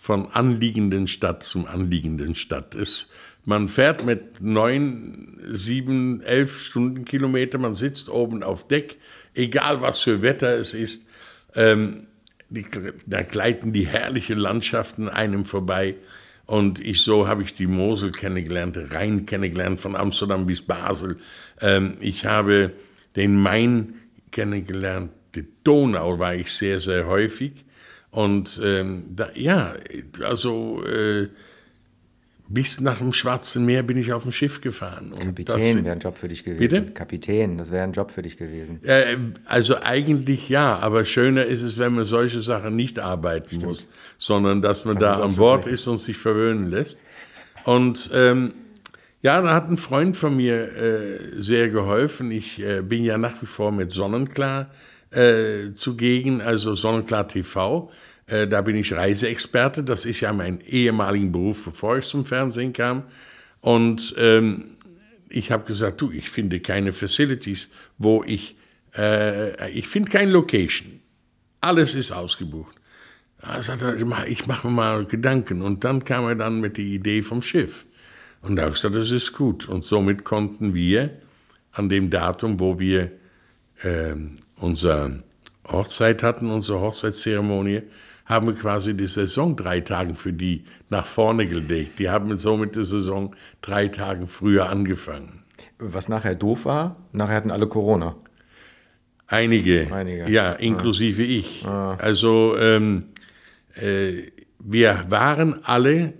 von 0.00 0.26
anliegenden 0.30 1.06
Stadt 1.06 1.42
zum 1.42 1.66
anliegenden 1.66 2.34
Stadt. 2.34 2.74
Es, 2.74 3.08
man 3.48 3.68
fährt 3.68 4.04
mit 4.04 4.42
neun, 4.42 5.40
sieben, 5.52 6.20
elf 6.20 6.60
Stundenkilometer, 6.60 7.56
man 7.56 7.74
sitzt 7.74 8.10
oben 8.10 8.42
auf 8.42 8.68
Deck, 8.68 8.98
egal 9.32 9.80
was 9.80 10.02
für 10.02 10.20
Wetter 10.20 10.58
es 10.58 10.74
ist, 10.74 11.06
ähm, 11.54 12.08
die, 12.50 12.66
da 13.06 13.22
gleiten 13.22 13.72
die 13.72 13.86
herrlichen 13.86 14.36
Landschaften 14.36 15.08
einem 15.08 15.46
vorbei. 15.46 15.94
Und 16.44 16.78
ich, 16.78 17.00
so 17.00 17.26
habe 17.26 17.42
ich 17.42 17.54
die 17.54 17.66
Mosel 17.66 18.12
kennengelernt, 18.12 18.78
Rhein 18.90 19.24
kennengelernt, 19.24 19.80
von 19.80 19.96
Amsterdam 19.96 20.44
bis 20.44 20.60
Basel. 20.60 21.16
Ähm, 21.62 21.94
ich 22.00 22.26
habe 22.26 22.72
den 23.16 23.34
Main 23.34 23.94
kennengelernt, 24.30 25.10
die 25.34 25.46
Donau 25.64 26.18
war 26.18 26.34
ich 26.34 26.52
sehr, 26.52 26.80
sehr 26.80 27.06
häufig. 27.06 27.64
Und 28.10 28.60
ähm, 28.62 29.04
da, 29.16 29.30
ja, 29.34 29.74
also 30.22 30.84
äh, 30.84 31.28
bis 32.48 32.80
nach 32.80 32.98
dem 32.98 33.12
Schwarzen 33.12 33.66
Meer 33.66 33.82
bin 33.82 33.98
ich 33.98 34.12
auf 34.12 34.22
dem 34.22 34.32
Schiff 34.32 34.60
gefahren. 34.60 35.12
Und 35.12 35.24
Kapitän 35.24 35.84
wäre 35.84 35.92
ein 35.92 36.00
Job 36.00 36.16
für 36.16 36.28
dich 36.28 36.44
gewesen. 36.44 36.58
Bitte? 36.58 36.82
Kapitän, 36.92 37.58
das 37.58 37.70
wäre 37.70 37.84
ein 37.84 37.92
Job 37.92 38.10
für 38.10 38.22
dich 38.22 38.38
gewesen. 38.38 38.80
Äh, 38.84 39.16
also 39.44 39.76
eigentlich 39.82 40.48
ja, 40.48 40.78
aber 40.78 41.04
schöner 41.04 41.44
ist 41.44 41.62
es, 41.62 41.78
wenn 41.78 41.94
man 41.94 42.06
solche 42.06 42.40
Sachen 42.40 42.74
nicht 42.74 42.98
arbeiten 42.98 43.48
Stimmt. 43.48 43.64
muss, 43.64 43.88
sondern 44.16 44.62
dass 44.62 44.86
man 44.86 44.98
das 44.98 45.18
da 45.18 45.22
an 45.22 45.36
Bord 45.36 45.66
ist 45.66 45.86
und 45.86 45.98
sich 45.98 46.16
verwöhnen 46.16 46.70
lässt. 46.70 47.02
Und 47.64 48.10
ähm, 48.14 48.54
ja, 49.20 49.42
da 49.42 49.52
hat 49.52 49.68
ein 49.68 49.76
Freund 49.76 50.16
von 50.16 50.34
mir 50.34 50.74
äh, 50.74 51.42
sehr 51.42 51.68
geholfen. 51.68 52.30
Ich 52.30 52.58
äh, 52.60 52.80
bin 52.80 53.04
ja 53.04 53.18
nach 53.18 53.42
wie 53.42 53.46
vor 53.46 53.72
mit 53.72 53.90
Sonnenklar 53.90 54.70
äh, 55.10 55.72
zugegen, 55.74 56.40
also 56.40 56.74
Sonnenklar 56.74 57.28
TV. 57.28 57.90
Äh, 58.28 58.46
da 58.46 58.60
bin 58.60 58.76
ich 58.76 58.92
Reiseexperte. 58.92 59.82
Das 59.82 60.04
ist 60.04 60.20
ja 60.20 60.32
mein 60.32 60.60
ehemaliger 60.60 61.26
Beruf, 61.26 61.64
bevor 61.64 61.98
ich 61.98 62.06
zum 62.06 62.24
Fernsehen 62.24 62.72
kam. 62.72 63.04
Und 63.60 64.14
ähm, 64.16 64.76
ich 65.28 65.50
habe 65.50 65.64
gesagt, 65.64 66.00
du, 66.00 66.10
ich 66.10 66.30
finde 66.30 66.60
keine 66.60 66.92
Facilities, 66.92 67.70
wo 67.96 68.22
ich, 68.24 68.56
äh, 68.96 69.70
ich 69.72 69.88
finde 69.88 70.10
keine 70.10 70.30
Location. 70.30 71.00
Alles 71.60 71.94
ist 71.94 72.12
ausgebucht. 72.12 72.76
Da 73.40 74.24
ich 74.26 74.46
mache 74.46 74.66
mir 74.66 74.72
mal 74.72 75.04
Gedanken. 75.06 75.62
Und 75.62 75.84
dann 75.84 76.04
kam 76.04 76.26
er 76.26 76.34
dann 76.34 76.60
mit 76.60 76.76
der 76.76 76.84
Idee 76.84 77.22
vom 77.22 77.40
Schiff. 77.40 77.86
Und 78.42 78.56
da 78.56 78.62
habe 78.62 78.72
ich 78.72 78.78
gesagt, 78.78 78.94
das 78.94 79.10
ist 79.10 79.32
gut. 79.32 79.68
Und 79.68 79.84
somit 79.84 80.24
konnten 80.24 80.74
wir 80.74 81.10
an 81.72 81.88
dem 81.88 82.10
Datum, 82.10 82.60
wo 82.60 82.78
wir 82.78 83.10
äh, 83.82 84.14
unsere 84.56 85.22
Hochzeit 85.66 86.22
hatten, 86.22 86.50
unsere 86.50 86.80
Hochzeitszeremonie, 86.80 87.82
haben 88.28 88.46
wir 88.46 88.54
quasi 88.54 88.94
die 88.94 89.06
Saison 89.06 89.56
drei 89.56 89.80
Tage 89.80 90.14
für 90.14 90.34
die 90.34 90.64
nach 90.90 91.06
vorne 91.06 91.46
gelegt. 91.46 91.98
Die 91.98 92.10
haben 92.10 92.36
somit 92.36 92.76
die 92.76 92.84
Saison 92.84 93.34
drei 93.62 93.88
Tage 93.88 94.26
früher 94.26 94.68
angefangen. 94.68 95.44
Was 95.78 96.08
nachher 96.08 96.34
doof 96.34 96.66
war, 96.66 96.96
nachher 97.12 97.36
hatten 97.36 97.50
alle 97.50 97.66
Corona. 97.66 98.16
Einige, 99.26 99.88
Einige. 99.92 100.30
ja, 100.30 100.52
inklusive 100.52 101.22
ah. 101.22 101.26
ich. 101.26 101.66
Ah. 101.66 101.94
Also 101.96 102.56
ähm, 102.58 103.04
äh, 103.74 104.30
wir 104.58 105.06
waren 105.08 105.64
alle 105.64 106.14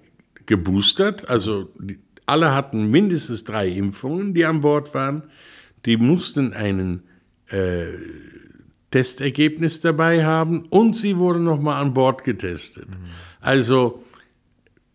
geboostert, 0.46 1.28
also 1.28 1.70
die, 1.78 1.98
alle 2.24 2.54
hatten 2.54 2.90
mindestens 2.90 3.44
drei 3.44 3.68
Impfungen, 3.68 4.34
die 4.34 4.44
an 4.44 4.60
Bord 4.60 4.94
waren. 4.94 5.24
Die 5.86 5.96
mussten 5.96 6.52
einen 6.52 7.04
äh, 7.50 7.86
Testergebnis 8.90 9.80
dabei 9.80 10.24
haben 10.24 10.66
und 10.70 10.96
sie 10.96 11.18
wurde 11.18 11.40
nochmal 11.40 11.82
an 11.82 11.94
Bord 11.94 12.24
getestet. 12.24 12.88
Mhm. 12.88 13.04
Also 13.40 14.02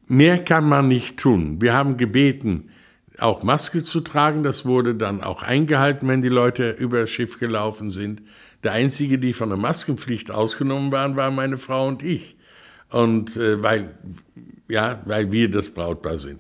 mehr 0.08 0.44
kann 0.44 0.68
man 0.68 0.88
nicht 0.88 1.18
tun. 1.18 1.62
Wir 1.62 1.74
haben 1.74 1.98
gebeten, 1.98 2.70
auch 3.20 3.44
Maske 3.44 3.84
zu 3.84 4.02
tragen. 4.02 4.44
Das 4.44 4.66
wurde 4.66 4.96
dann 4.96 5.24
auch 5.24 5.44
eingehalten, 5.44 6.08
wenn 6.08 6.22
die 6.22 6.30
Leute 6.30 6.72
über 6.72 7.02
das 7.02 7.12
Schiff 7.12 7.40
gelaufen 7.40 7.90
sind. 7.90 8.24
Der 8.64 8.72
Einzige, 8.72 9.20
die 9.20 9.34
von 9.34 9.50
der 9.50 9.58
Maskenpflicht 9.58 10.32
ausgenommen 10.32 10.92
waren, 10.92 11.16
waren 11.16 11.36
meine 11.36 11.58
Frau 11.58 11.88
und 11.88 12.02
ich. 12.02 12.36
Und 12.90 13.38
äh, 13.38 13.62
weil, 13.62 13.96
ja, 14.68 15.02
weil 15.06 15.32
wir 15.32 15.50
das 15.50 15.70
Brautpaar 15.70 16.18
sind. 16.18 16.40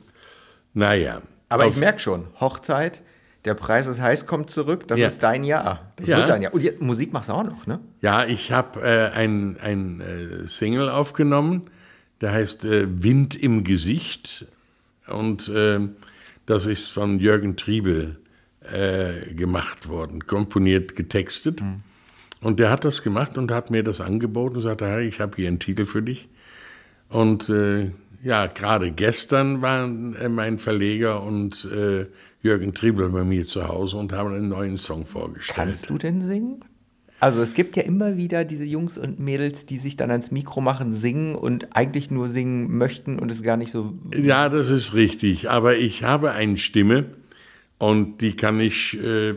Naja. 0.73 1.21
Aber 1.49 1.67
ich 1.67 1.75
merke 1.75 1.99
schon, 1.99 2.27
Hochzeit, 2.39 3.03
der 3.45 3.53
Preis 3.55 3.87
ist 3.87 3.99
heiß, 3.99 4.25
kommt 4.25 4.49
zurück. 4.49 4.87
Das 4.87 4.99
ja. 4.99 5.07
ist 5.07 5.21
dein 5.21 5.43
Jahr. 5.43 5.91
Das 5.97 6.07
ja. 6.07 6.17
wird 6.17 6.29
dein 6.29 6.41
Jahr. 6.41 6.53
Und 6.53 6.61
die 6.61 6.71
Musik 6.79 7.11
machst 7.11 7.29
du 7.29 7.33
auch 7.33 7.43
noch, 7.43 7.67
ne? 7.67 7.79
Ja, 8.01 8.25
ich 8.25 8.51
habe 8.51 8.81
äh, 8.81 9.09
ein, 9.09 9.57
ein 9.61 10.01
äh, 10.01 10.47
Single 10.47 10.89
aufgenommen, 10.89 11.63
der 12.21 12.31
heißt 12.31 12.65
äh, 12.65 13.03
Wind 13.03 13.35
im 13.35 13.63
Gesicht. 13.63 14.45
Und 15.07 15.49
äh, 15.49 15.79
das 16.45 16.65
ist 16.65 16.91
von 16.91 17.19
Jürgen 17.19 17.57
Triebel 17.57 18.17
äh, 18.61 19.33
gemacht 19.33 19.89
worden, 19.89 20.25
komponiert, 20.25 20.95
getextet. 20.95 21.61
Mhm. 21.61 21.81
Und 22.39 22.59
der 22.59 22.69
hat 22.69 22.85
das 22.85 23.03
gemacht 23.03 23.37
und 23.37 23.51
hat 23.51 23.71
mir 23.71 23.83
das 23.83 24.01
angeboten 24.01 24.57
und 24.57 24.61
sagte, 24.61 25.01
ich 25.01 25.19
habe 25.19 25.35
hier 25.35 25.47
einen 25.47 25.59
Titel 25.59 25.85
für 25.85 26.01
dich. 26.01 26.29
Und 27.09 27.49
äh, 27.49 27.91
ja, 28.23 28.47
gerade 28.47 28.91
gestern 28.91 29.61
waren 29.61 30.15
mein 30.33 30.57
Verleger 30.57 31.21
und 31.23 31.67
Jürgen 32.41 32.73
Triebel 32.73 33.09
bei 33.09 33.23
mir 33.23 33.45
zu 33.45 33.67
Hause 33.67 33.97
und 33.97 34.11
haben 34.11 34.33
einen 34.33 34.49
neuen 34.49 34.77
Song 34.77 35.05
vorgestellt. 35.05 35.55
Kannst 35.55 35.89
du 35.89 35.97
denn 35.97 36.21
singen? 36.21 36.63
Also 37.23 37.41
es 37.41 37.53
gibt 37.53 37.77
ja 37.77 37.83
immer 37.83 38.17
wieder 38.17 38.43
diese 38.43 38.65
Jungs 38.65 38.97
und 38.97 39.17
Mädels, 39.17 39.65
die 39.65 39.77
sich 39.77 39.95
dann 39.95 40.11
ans 40.11 40.29
Mikro 40.29 40.59
machen, 40.59 40.91
singen 40.91 41.35
und 41.35 41.73
eigentlich 41.73 42.11
nur 42.11 42.27
singen 42.27 42.77
möchten 42.77 43.17
und 43.17 43.31
es 43.31 43.43
gar 43.43 43.55
nicht 43.55 43.71
so. 43.71 43.93
Ja, 44.13 44.49
das 44.49 44.69
ist 44.69 44.93
richtig. 44.93 45.49
Aber 45.49 45.77
ich 45.77 46.03
habe 46.03 46.33
eine 46.33 46.57
Stimme 46.57 47.05
und 47.77 48.19
die 48.19 48.35
kann 48.35 48.59
ich, 48.59 48.99
äh, 49.01 49.35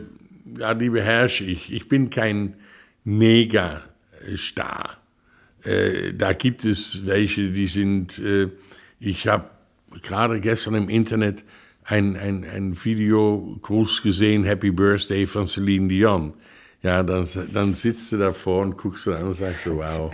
ja, 0.59 0.73
die 0.73 0.89
beherrsche 0.89 1.45
ich. 1.45 1.71
Ich 1.71 1.87
bin 1.87 2.09
kein 2.09 2.55
Mega-Star. 3.05 4.97
Äh, 5.63 6.13
da 6.13 6.33
gibt 6.33 6.65
es 6.65 7.05
welche, 7.05 7.51
die 7.51 7.67
sind, 7.67 8.19
äh, 8.19 8.49
ich 8.99 9.27
habe 9.27 9.49
gerade 10.01 10.39
gestern 10.39 10.75
im 10.75 10.89
Internet 10.89 11.43
ein, 11.83 12.17
ein, 12.17 12.43
ein 12.43 12.83
Videogruß 12.83 14.01
gesehen, 14.01 14.43
Happy 14.43 14.71
Birthday 14.71 15.25
von 15.25 15.47
Celine 15.47 15.87
Dion. 15.87 16.33
Ja, 16.83 17.01
dann, 17.01 17.27
dann 17.53 17.73
sitzt 17.73 18.11
du 18.11 18.17
davor 18.17 18.61
und 18.61 18.77
guckst 18.77 19.05
du 19.05 19.13
an 19.13 19.23
und 19.23 19.33
sagst 19.33 19.63
so, 19.63 19.77
wow, 19.77 20.11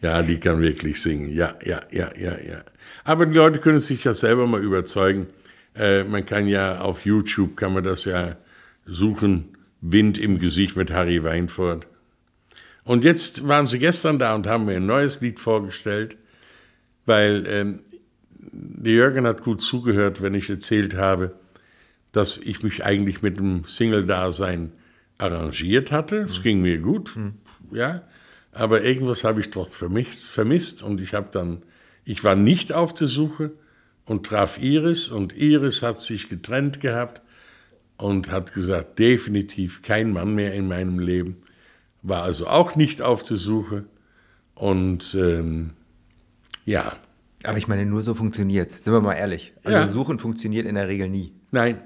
ja, 0.00 0.22
die 0.22 0.38
kann 0.38 0.60
wirklich 0.60 1.00
singen. 1.00 1.30
Ja, 1.30 1.54
ja, 1.64 1.82
ja, 1.90 2.10
ja, 2.16 2.38
ja. 2.38 2.62
Aber 3.04 3.26
die 3.26 3.34
Leute 3.34 3.58
können 3.58 3.78
sich 3.78 4.04
ja 4.04 4.14
selber 4.14 4.46
mal 4.46 4.62
überzeugen. 4.62 5.26
Äh, 5.74 6.04
man 6.04 6.24
kann 6.24 6.46
ja 6.46 6.80
auf 6.80 7.04
YouTube, 7.04 7.56
kann 7.56 7.74
man 7.74 7.84
das 7.84 8.04
ja 8.04 8.36
suchen, 8.86 9.56
Wind 9.80 10.18
im 10.18 10.38
Gesicht 10.38 10.76
mit 10.76 10.90
Harry 10.90 11.22
Weinfurt. 11.24 11.86
Und 12.84 13.04
jetzt 13.04 13.46
waren 13.46 13.66
sie 13.66 13.78
gestern 13.78 14.18
da 14.18 14.34
und 14.34 14.46
haben 14.46 14.64
mir 14.64 14.76
ein 14.76 14.86
neues 14.86 15.20
Lied 15.20 15.38
vorgestellt, 15.38 16.16
weil 17.06 17.44
ähm, 17.46 17.80
Jürgen 18.82 19.26
hat 19.26 19.42
gut 19.42 19.60
zugehört, 19.60 20.22
wenn 20.22 20.34
ich 20.34 20.50
erzählt 20.50 20.94
habe, 20.94 21.34
dass 22.12 22.36
ich 22.36 22.62
mich 22.62 22.84
eigentlich 22.84 23.22
mit 23.22 23.38
dem 23.38 23.64
Single-Dasein 23.64 24.72
arrangiert 25.18 25.92
hatte. 25.92 26.22
Es 26.22 26.38
mhm. 26.38 26.42
ging 26.42 26.62
mir 26.62 26.78
gut, 26.78 27.16
mhm. 27.16 27.34
ja. 27.70 28.02
Aber 28.52 28.82
irgendwas 28.82 29.24
habe 29.24 29.40
ich 29.40 29.50
doch 29.50 29.70
vermisst, 29.70 30.28
vermisst 30.28 30.82
und 30.82 31.00
ich 31.00 31.14
habe 31.14 31.28
dann, 31.32 31.62
ich 32.04 32.22
war 32.22 32.34
nicht 32.34 32.72
auf 32.72 32.92
der 32.92 33.08
Suche 33.08 33.52
und 34.04 34.26
traf 34.26 34.58
Iris 34.60 35.08
und 35.08 35.34
Iris 35.34 35.82
hat 35.82 35.98
sich 35.98 36.28
getrennt 36.28 36.80
gehabt 36.80 37.22
und 37.96 38.30
hat 38.30 38.52
gesagt, 38.52 38.98
definitiv 38.98 39.80
kein 39.80 40.12
Mann 40.12 40.34
mehr 40.34 40.52
in 40.52 40.68
meinem 40.68 40.98
Leben. 40.98 41.42
War 42.02 42.24
also 42.24 42.46
auch 42.46 42.76
nicht 42.76 43.00
auf 43.00 43.22
der 43.22 43.38
Suche 43.38 43.84
und 44.54 45.14
ähm, 45.14 45.70
ja, 46.66 46.96
aber 47.44 47.58
ich 47.58 47.68
meine, 47.68 47.86
nur 47.86 48.02
so 48.02 48.14
funktioniert 48.14 48.70
es. 48.70 48.84
Sind 48.84 48.92
wir 48.92 49.00
mal 49.00 49.14
ehrlich. 49.14 49.52
Also 49.64 49.78
ja. 49.78 49.86
Suchen 49.86 50.18
funktioniert 50.18 50.66
in 50.66 50.74
der 50.74 50.88
Regel 50.88 51.08
nie. 51.08 51.34
Nein. 51.50 51.78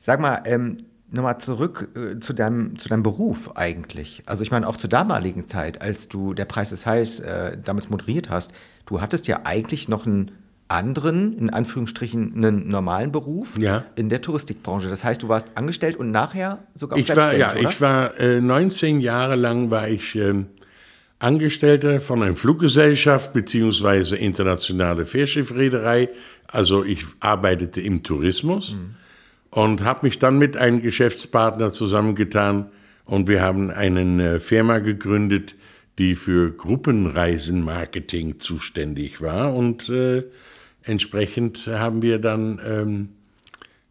Sag 0.00 0.20
mal, 0.20 0.42
ähm, 0.44 0.78
nochmal 1.10 1.38
zurück 1.38 1.88
äh, 1.96 2.18
zu, 2.20 2.32
deinem, 2.32 2.78
zu 2.78 2.88
deinem 2.88 3.02
Beruf 3.02 3.56
eigentlich. 3.56 4.22
Also 4.26 4.42
ich 4.42 4.50
meine, 4.50 4.68
auch 4.68 4.76
zur 4.76 4.90
damaligen 4.90 5.46
Zeit, 5.46 5.80
als 5.80 6.08
du 6.08 6.34
Der 6.34 6.44
Preis 6.44 6.72
ist 6.72 6.86
heiß 6.86 7.20
äh, 7.20 7.58
damals 7.62 7.88
moderiert 7.88 8.30
hast, 8.30 8.52
du 8.86 9.00
hattest 9.00 9.26
ja 9.26 9.40
eigentlich 9.44 9.88
noch 9.88 10.06
einen 10.06 10.32
anderen, 10.68 11.36
in 11.36 11.50
Anführungsstrichen, 11.50 12.34
einen 12.36 12.68
normalen 12.68 13.12
Beruf 13.12 13.58
ja. 13.58 13.84
in 13.96 14.08
der 14.08 14.22
Touristikbranche. 14.22 14.88
Das 14.88 15.04
heißt, 15.04 15.22
du 15.22 15.28
warst 15.28 15.48
angestellt 15.54 15.96
und 15.96 16.10
nachher 16.10 16.64
sogar 16.74 16.98
ich 16.98 17.14
war 17.14 17.36
Ja, 17.36 17.52
oder? 17.52 17.68
ich 17.68 17.80
war 17.80 18.18
äh, 18.18 18.40
19 18.40 19.00
Jahre 19.00 19.36
lang 19.36 19.70
war 19.70 19.88
ich 19.88 20.16
ähm, 20.16 20.46
Angestellter 21.18 22.00
von 22.00 22.22
einer 22.22 22.36
Fluggesellschaft 22.36 23.32
bzw. 23.32 24.16
internationale 24.16 25.06
Fährschiffreederei. 25.06 26.10
Also 26.46 26.84
ich 26.84 27.04
arbeitete 27.20 27.80
im 27.80 28.02
Tourismus. 28.02 28.72
Mhm. 28.72 28.96
und 29.50 29.84
habe 29.84 30.06
mich 30.06 30.18
dann 30.18 30.36
mit 30.38 30.56
einem 30.56 30.82
Geschäftspartner 30.82 31.70
zusammengetan 31.70 32.70
und 33.04 33.28
wir 33.28 33.40
haben 33.40 33.70
eine 33.70 34.40
Firma 34.40 34.80
gegründet, 34.80 35.54
die 35.98 36.16
für 36.16 36.50
Gruppenreisenmarketing 36.50 38.40
zuständig 38.40 39.20
war 39.20 39.54
und 39.54 39.88
äh, 39.88 40.24
entsprechend 40.82 41.68
haben 41.68 42.02
wir 42.02 42.18
dann 42.18 42.60
ähm, 42.66 43.08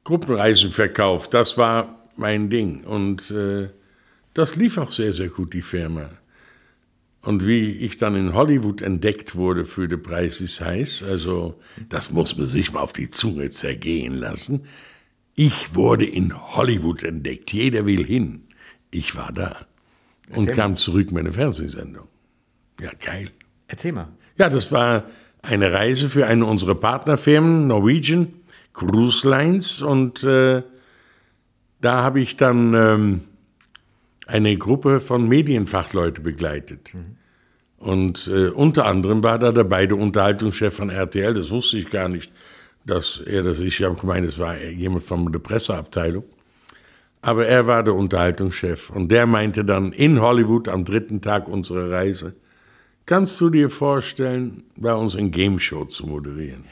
Gruppenreisen 0.03 0.71
verkauft. 0.71 1.33
Das 1.33 1.57
war 1.57 2.09
mein 2.17 2.49
Ding 2.49 2.83
und 2.83 3.31
äh, 3.31 3.69
das 4.33 4.57
lief 4.57 4.77
auch 4.77 4.91
sehr, 4.91 5.13
sehr 5.13 5.29
gut, 5.29 5.53
die 5.53 5.61
Firma. 5.61 6.09
Und 7.23 7.47
wie 7.47 7.71
ich 7.71 7.97
dann 7.97 8.15
in 8.15 8.33
Hollywood 8.33 8.81
entdeckt 8.81 9.35
wurde 9.35 9.63
für 9.63 9.87
den 9.87 10.03
Preis 10.03 10.41
ist 10.41 10.59
heiß, 10.59 11.03
also 11.03 11.59
das 11.87 12.11
muss 12.11 12.37
man 12.37 12.45
sich 12.45 12.73
mal 12.73 12.81
auf 12.81 12.91
die 12.91 13.09
Zunge 13.09 13.49
zergehen 13.49 14.13
lassen. 14.13 14.65
Ich 15.33 15.73
wurde 15.73 16.05
in 16.05 16.33
Hollywood 16.55 17.01
entdeckt. 17.01 17.53
Jeder 17.53 17.85
will 17.85 18.05
hin. 18.05 18.43
Ich 18.91 19.15
war 19.15 19.31
da 19.31 19.65
und 20.29 20.47
Erzähl 20.47 20.55
kam 20.55 20.71
mal. 20.71 20.77
zurück 20.77 21.11
mit 21.11 21.21
einer 21.21 21.33
Fernsehsendung. 21.33 22.07
Ja, 22.79 22.91
geil. 22.99 23.29
Erzähl 23.67 23.93
mal. 23.93 24.09
Ja, 24.37 24.49
das 24.49 24.71
war 24.71 25.05
eine 25.41 25.71
Reise 25.71 26.09
für 26.09 26.27
eine 26.27 26.45
unserer 26.45 26.75
Partnerfirmen, 26.75 27.67
Norwegian 27.67 28.33
Cruise 28.73 29.27
Lines. 29.27 29.81
Und 29.81 30.23
äh, 30.23 30.61
da 31.81 32.03
habe 32.03 32.19
ich 32.19 32.37
dann 32.37 32.73
ähm, 32.73 33.21
eine 34.27 34.57
Gruppe 34.57 34.99
von 34.99 35.27
Medienfachleute 35.27 36.21
begleitet. 36.21 36.93
Und 37.77 38.27
äh, 38.27 38.47
unter 38.47 38.85
anderem 38.85 39.23
war 39.23 39.39
da 39.39 39.51
der 39.51 39.65
beide 39.65 39.95
Unterhaltungschef 39.95 40.73
von 40.73 40.89
RTL, 40.89 41.33
das 41.33 41.51
wusste 41.51 41.77
ich 41.77 41.89
gar 41.89 42.07
nicht, 42.07 42.31
dass 42.85 43.21
er 43.25 43.43
das 43.43 43.59
ist. 43.59 43.79
Ich 43.79 43.83
habe 43.83 43.95
gemeint, 43.95 44.27
es 44.27 44.39
war 44.39 44.57
jemand 44.57 45.03
von 45.03 45.31
der 45.31 45.39
Presseabteilung. 45.39 46.23
Aber 47.21 47.45
er 47.45 47.67
war 47.67 47.83
der 47.83 47.95
Unterhaltungschef 47.95 48.89
und 48.89 49.09
der 49.09 49.25
meinte 49.25 49.63
dann 49.63 49.93
in 49.93 50.19
Hollywood 50.19 50.67
am 50.67 50.83
dritten 50.83 51.21
Tag 51.21 51.47
unserer 51.47 51.89
Reise, 51.89 52.35
kannst 53.05 53.39
du 53.39 53.49
dir 53.49 53.69
vorstellen, 53.69 54.63
bei 54.75 54.93
uns 54.93 55.15
eine 55.15 55.29
Game 55.29 55.57
Show 55.59 55.85
zu 55.85 56.05
moderieren? 56.05 56.65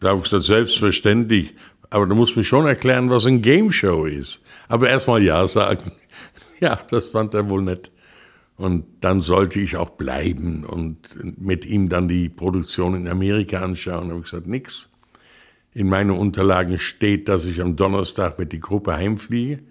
Da 0.00 0.08
habe 0.08 0.18
ich 0.18 0.24
gesagt, 0.24 0.44
selbstverständlich, 0.44 1.54
aber 1.90 2.06
du 2.06 2.14
musst 2.14 2.36
mir 2.36 2.44
schon 2.44 2.66
erklären, 2.66 3.10
was 3.10 3.26
eine 3.26 3.40
Game 3.40 3.72
Show 3.72 4.06
ist. 4.06 4.42
Aber 4.68 4.88
erstmal 4.88 5.22
Ja 5.22 5.46
sagen. 5.46 5.92
Ja, 6.64 6.78
das 6.90 7.08
fand 7.08 7.34
er 7.34 7.50
wohl 7.50 7.60
nett. 7.60 7.90
Und 8.56 8.86
dann 9.02 9.20
sollte 9.20 9.60
ich 9.60 9.76
auch 9.76 9.90
bleiben 9.90 10.64
und 10.64 11.18
mit 11.38 11.66
ihm 11.66 11.90
dann 11.90 12.08
die 12.08 12.30
Produktion 12.30 12.94
in 12.94 13.06
Amerika 13.06 13.60
anschauen. 13.60 14.08
Da 14.08 14.14
habe 14.14 14.20
ich 14.24 14.30
gesagt, 14.30 14.46
nix. 14.46 14.90
In 15.74 15.90
meinen 15.90 16.12
Unterlagen 16.12 16.78
steht, 16.78 17.28
dass 17.28 17.44
ich 17.44 17.60
am 17.60 17.76
Donnerstag 17.76 18.38
mit 18.38 18.52
die 18.52 18.60
Gruppe 18.60 18.96
heimfliege, 18.96 19.62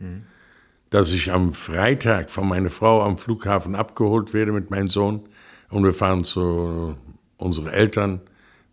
dass 0.91 1.13
ich 1.13 1.32
am 1.32 1.53
Freitag 1.53 2.29
von 2.29 2.47
meiner 2.47 2.69
Frau 2.69 3.01
am 3.01 3.17
Flughafen 3.17 3.73
abgeholt 3.73 4.32
werde 4.32 4.51
mit 4.51 4.69
meinem 4.69 4.88
Sohn 4.88 5.21
und 5.69 5.84
wir 5.84 5.93
fahren 5.93 6.23
zu 6.23 6.95
unseren 7.38 7.69
Eltern, 7.69 8.21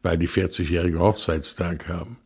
weil 0.03 0.19
die 0.19 0.29
40-jährige 0.29 0.99
Hochzeitstag 0.99 1.89
haben. 1.89 2.19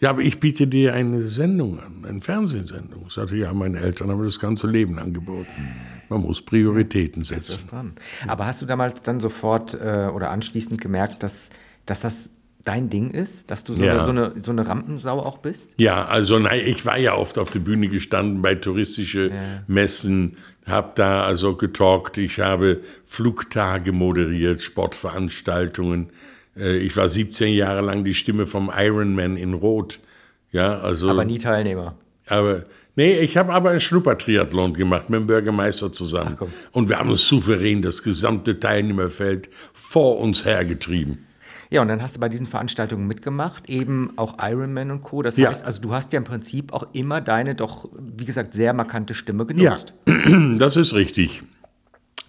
Ja, 0.00 0.10
aber 0.10 0.22
ich 0.22 0.38
biete 0.38 0.66
dir 0.68 0.94
eine 0.94 1.26
Sendung 1.26 1.80
an, 1.80 2.04
eine 2.08 2.20
Fernsehsendung. 2.20 3.06
Ich 3.08 3.14
sagte, 3.14 3.36
ja, 3.36 3.52
meine 3.52 3.80
Eltern 3.80 4.10
haben 4.10 4.18
mir 4.20 4.26
das 4.26 4.38
ganze 4.38 4.68
Leben 4.68 4.98
angeboten. 4.98 5.74
Man 6.08 6.20
muss 6.22 6.40
Prioritäten 6.40 7.22
Das 7.22 7.28
setzen. 7.28 7.58
ist 7.58 7.72
dran. 7.72 7.92
Aber 8.28 8.46
hast 8.46 8.62
du 8.62 8.66
damals 8.66 9.02
dann 9.02 9.18
sofort 9.18 9.74
äh, 9.74 10.08
oder 10.14 10.30
anschließend 10.30 10.80
gemerkt, 10.80 11.22
dass, 11.24 11.50
dass 11.84 12.00
das 12.02 12.30
dein 12.64 12.90
Ding 12.90 13.10
ist? 13.10 13.50
Dass 13.50 13.64
du 13.64 13.74
so, 13.74 13.82
Ja. 13.82 13.94
eine, 13.94 14.04
so, 14.04 14.10
eine, 14.10 14.32
so 14.40 14.52
eine 14.52 14.68
Rampensau 14.68 15.20
auch 15.20 15.38
bist? 15.38 15.72
Ja, 15.78 16.06
also 16.06 16.38
nein, 16.38 16.60
ich 16.64 16.86
war 16.86 16.96
ja 16.98 17.14
oft 17.14 17.36
auf 17.36 17.50
der 17.50 17.60
Bühne 17.60 17.88
gestanden 17.88 18.40
bei 18.40 18.54
touristischen 18.54 19.32
Messen, 19.66 20.36
habe 20.64 20.92
da 20.94 21.24
also 21.24 21.56
getalkt, 21.56 22.18
ich 22.18 22.38
habe 22.38 22.82
Flugtage 23.06 23.90
moderiert, 23.92 24.62
Sportveranstaltungen. 24.62 26.10
Äh, 26.58 26.76
Ich 26.78 26.96
war 26.96 27.08
17 27.08 27.52
Jahre 27.54 27.80
lang 27.80 28.04
die 28.04 28.14
Stimme 28.14 28.46
vom 28.46 28.70
Ironman 28.76 29.36
in 29.36 29.54
Rot. 29.54 30.00
Ja, 30.50 30.78
also. 30.80 31.08
Aber 31.10 31.24
nie 31.24 31.38
Teilnehmer. 31.38 31.94
Aber 32.26 32.64
nee, 32.96 33.18
ich 33.20 33.36
habe 33.36 33.52
aber 33.52 33.70
einen 33.70 33.80
Schnuppertriathlon 33.80 34.74
gemacht 34.74 35.08
mit 35.10 35.20
dem 35.20 35.26
Bürgermeister 35.26 35.92
zusammen. 35.92 36.36
komm. 36.38 36.52
Und 36.72 36.88
wir 36.88 36.98
haben 36.98 37.10
uns 37.10 37.26
souverän 37.26 37.82
das 37.82 38.02
gesamte 38.02 38.58
Teilnehmerfeld 38.60 39.48
vor 39.72 40.18
uns 40.18 40.44
hergetrieben. 40.44 41.24
Ja, 41.70 41.82
und 41.82 41.88
dann 41.88 42.00
hast 42.00 42.16
du 42.16 42.20
bei 42.20 42.30
diesen 42.30 42.46
Veranstaltungen 42.46 43.06
mitgemacht, 43.06 43.68
eben 43.68 44.14
auch 44.16 44.36
Ironman 44.40 44.90
und 44.90 45.02
Co. 45.02 45.20
Das 45.22 45.36
Ja. 45.36 45.50
heißt, 45.50 45.66
also 45.66 45.82
du 45.82 45.92
hast 45.92 46.14
ja 46.14 46.16
im 46.18 46.24
Prinzip 46.24 46.72
auch 46.72 46.86
immer 46.94 47.20
deine 47.20 47.54
doch, 47.54 47.90
wie 47.98 48.24
gesagt, 48.24 48.54
sehr 48.54 48.72
markante 48.72 49.12
Stimme 49.12 49.42
Ja, 49.50 49.74
genutzt. 49.74 49.92
das 50.58 50.76
ist 50.76 50.94
richtig. 50.94 51.42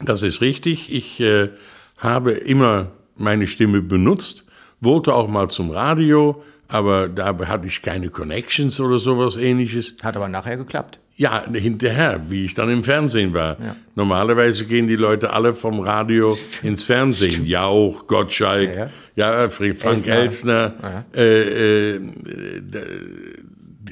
Das 0.03 0.23
ist 0.23 0.41
richtig. 0.41 0.91
Ich 0.93 1.21
äh, 1.21 1.49
habe 1.97 2.31
immer 2.31 2.91
meine 3.19 3.47
Stimme 3.47 3.81
benutzt, 3.81 4.43
wollte 4.81 5.13
auch 5.13 5.27
mal 5.27 5.49
zum 5.49 5.71
Radio, 5.71 6.43
aber 6.67 7.07
da 7.09 7.35
hatte 7.47 7.67
ich 7.67 7.81
keine 7.81 8.09
Connections 8.09 8.79
oder 8.79 8.99
sowas 8.99 9.37
ähnliches. 9.37 9.95
Hat 10.03 10.15
aber 10.15 10.27
nachher 10.27 10.57
geklappt. 10.57 10.99
Ja, 11.15 11.43
hinterher, 11.51 12.21
wie 12.29 12.45
ich 12.45 12.53
dann 12.53 12.69
im 12.69 12.81
Fernsehen 12.83 13.33
war. 13.33 13.57
Normalerweise 13.95 14.65
gehen 14.65 14.87
die 14.87 14.95
Leute 14.95 15.33
alle 15.33 15.53
vom 15.53 15.81
Radio 15.81 16.37
ins 16.63 16.85
Fernsehen. 16.85 17.45
Jauch, 17.45 18.07
Gottschalk, 18.07 18.73
Ja, 19.17 19.41
ja, 19.41 19.45
Fr- 19.47 19.75
Frank 19.75 20.07
Elstner. 20.07 20.75
Elstner, 20.81 21.05
äh, 21.13 21.95
äh, 21.95 22.01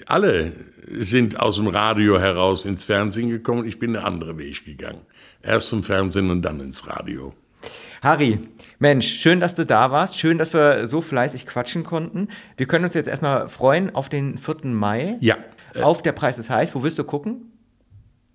alle 0.05 0.53
sind 0.99 1.37
aus 1.39 1.57
dem 1.57 1.67
Radio 1.67 2.17
heraus 2.19 2.63
ins 2.65 2.85
Fernsehen 2.85 3.29
gekommen. 3.29 3.65
Ich 3.67 3.77
bin 3.79 3.95
einen 3.97 4.05
anderen 4.05 4.37
Weg 4.37 4.63
gegangen. 4.63 5.01
Erst 5.43 5.67
zum 5.69 5.83
Fernsehen 5.83 6.29
und 6.31 6.43
dann 6.43 6.61
ins 6.61 6.87
Radio. 6.87 7.33
Harry, 8.01 8.39
Mensch, 8.79 9.07
schön, 9.07 9.39
dass 9.39 9.55
du 9.55 9.65
da 9.65 9.91
warst. 9.91 10.17
Schön, 10.17 10.37
dass 10.37 10.53
wir 10.53 10.87
so 10.87 11.01
fleißig 11.01 11.45
quatschen 11.45 11.83
konnten. 11.83 12.29
Wir 12.55 12.67
können 12.67 12.85
uns 12.85 12.93
jetzt 12.93 13.07
erstmal 13.07 13.49
freuen 13.49 13.95
auf 13.95 14.09
den 14.09 14.37
4. 14.37 14.65
Mai. 14.65 15.17
Ja. 15.19 15.37
Auf 15.81 16.01
der 16.01 16.11
Preis 16.11 16.39
ist 16.39 16.49
heiß. 16.49 16.75
Wo 16.75 16.83
wirst 16.83 16.99
du 16.99 17.03
gucken? 17.03 17.51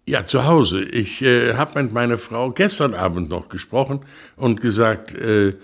Ja, 0.05 0.25
zu 0.25 0.47
Hause. 0.47 0.83
Ich 0.83 1.23
äh, 1.23 1.55
habe 1.55 1.81
mit 1.81 1.93
meiner 1.93 2.19
Frau 2.19 2.51
gestern 2.51 2.95
Abend 2.95 3.29
noch 3.29 3.49
gesprochen 3.49 4.01
und 4.37 4.61
gesagt, 4.61 5.15
äh, 5.15 5.55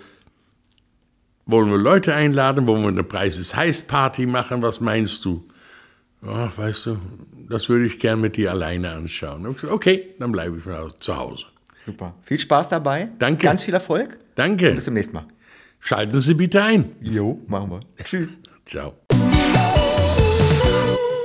wollen 1.44 1.70
wir 1.70 1.78
Leute 1.78 2.14
einladen, 2.14 2.66
wollen 2.66 2.82
wir 2.82 2.88
eine 2.88 3.02
Preis 3.02 3.38
ist 3.38 3.56
heiß 3.56 3.82
Party 3.82 4.26
machen, 4.26 4.62
was 4.62 4.80
meinst 4.80 5.24
du? 5.24 5.44
Ach, 6.24 6.56
weißt 6.56 6.86
du, 6.86 6.98
das 7.48 7.68
würde 7.68 7.86
ich 7.86 7.98
gern 7.98 8.20
mit 8.20 8.36
dir 8.36 8.50
alleine 8.50 8.90
anschauen. 8.90 9.42
Gesagt, 9.44 9.72
okay, 9.72 10.14
dann 10.18 10.30
bleibe 10.30 10.58
ich 10.58 10.98
zu 11.00 11.16
Hause. 11.16 11.46
Super. 11.88 12.14
Viel 12.22 12.38
Spaß 12.38 12.68
dabei. 12.68 13.08
Danke. 13.18 13.44
Ganz 13.44 13.62
viel 13.62 13.72
Erfolg. 13.72 14.18
Danke. 14.34 14.72
Bis 14.74 14.84
zum 14.84 14.92
nächsten 14.92 15.14
Mal. 15.14 15.24
Schalten 15.80 16.20
Sie 16.20 16.34
bitte 16.34 16.62
ein. 16.62 16.92
Jo, 17.00 17.40
machen 17.46 17.70
wir. 17.70 17.80
Tschüss. 18.04 18.36
Ciao. 18.66 18.92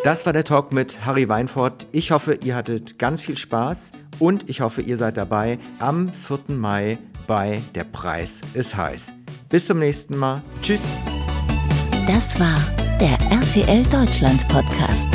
Das 0.06 0.26
war 0.26 0.32
der 0.32 0.46
Talk 0.46 0.72
mit 0.72 1.06
Harry 1.06 1.28
Weinfurt. 1.28 1.86
Ich 1.92 2.12
hoffe, 2.12 2.36
ihr 2.46 2.56
hattet 2.56 2.98
ganz 2.98 3.22
viel 3.22 3.38
Spaß 3.38 3.92
und 4.20 4.50
ich 4.50 4.62
hoffe, 4.62 4.82
ihr 4.82 4.96
seid 4.96 5.18
dabei 5.18 5.60
am 5.80 6.08
4. 6.08 6.56
Mai 6.56 6.98
bei 7.28 7.62
Der 7.76 7.84
Preis 7.84 8.40
ist 8.54 8.78
heiß. 8.78 9.08
Bis 9.50 9.66
zum 9.66 9.80
nächsten 9.80 10.16
Mal. 10.16 10.42
Tschüss. 10.62 10.82
Das 12.08 12.40
war 12.40 12.62
der 13.02 13.18
RTL 13.32 13.84
Deutschland 13.88 14.48
Podcast. 14.48 15.10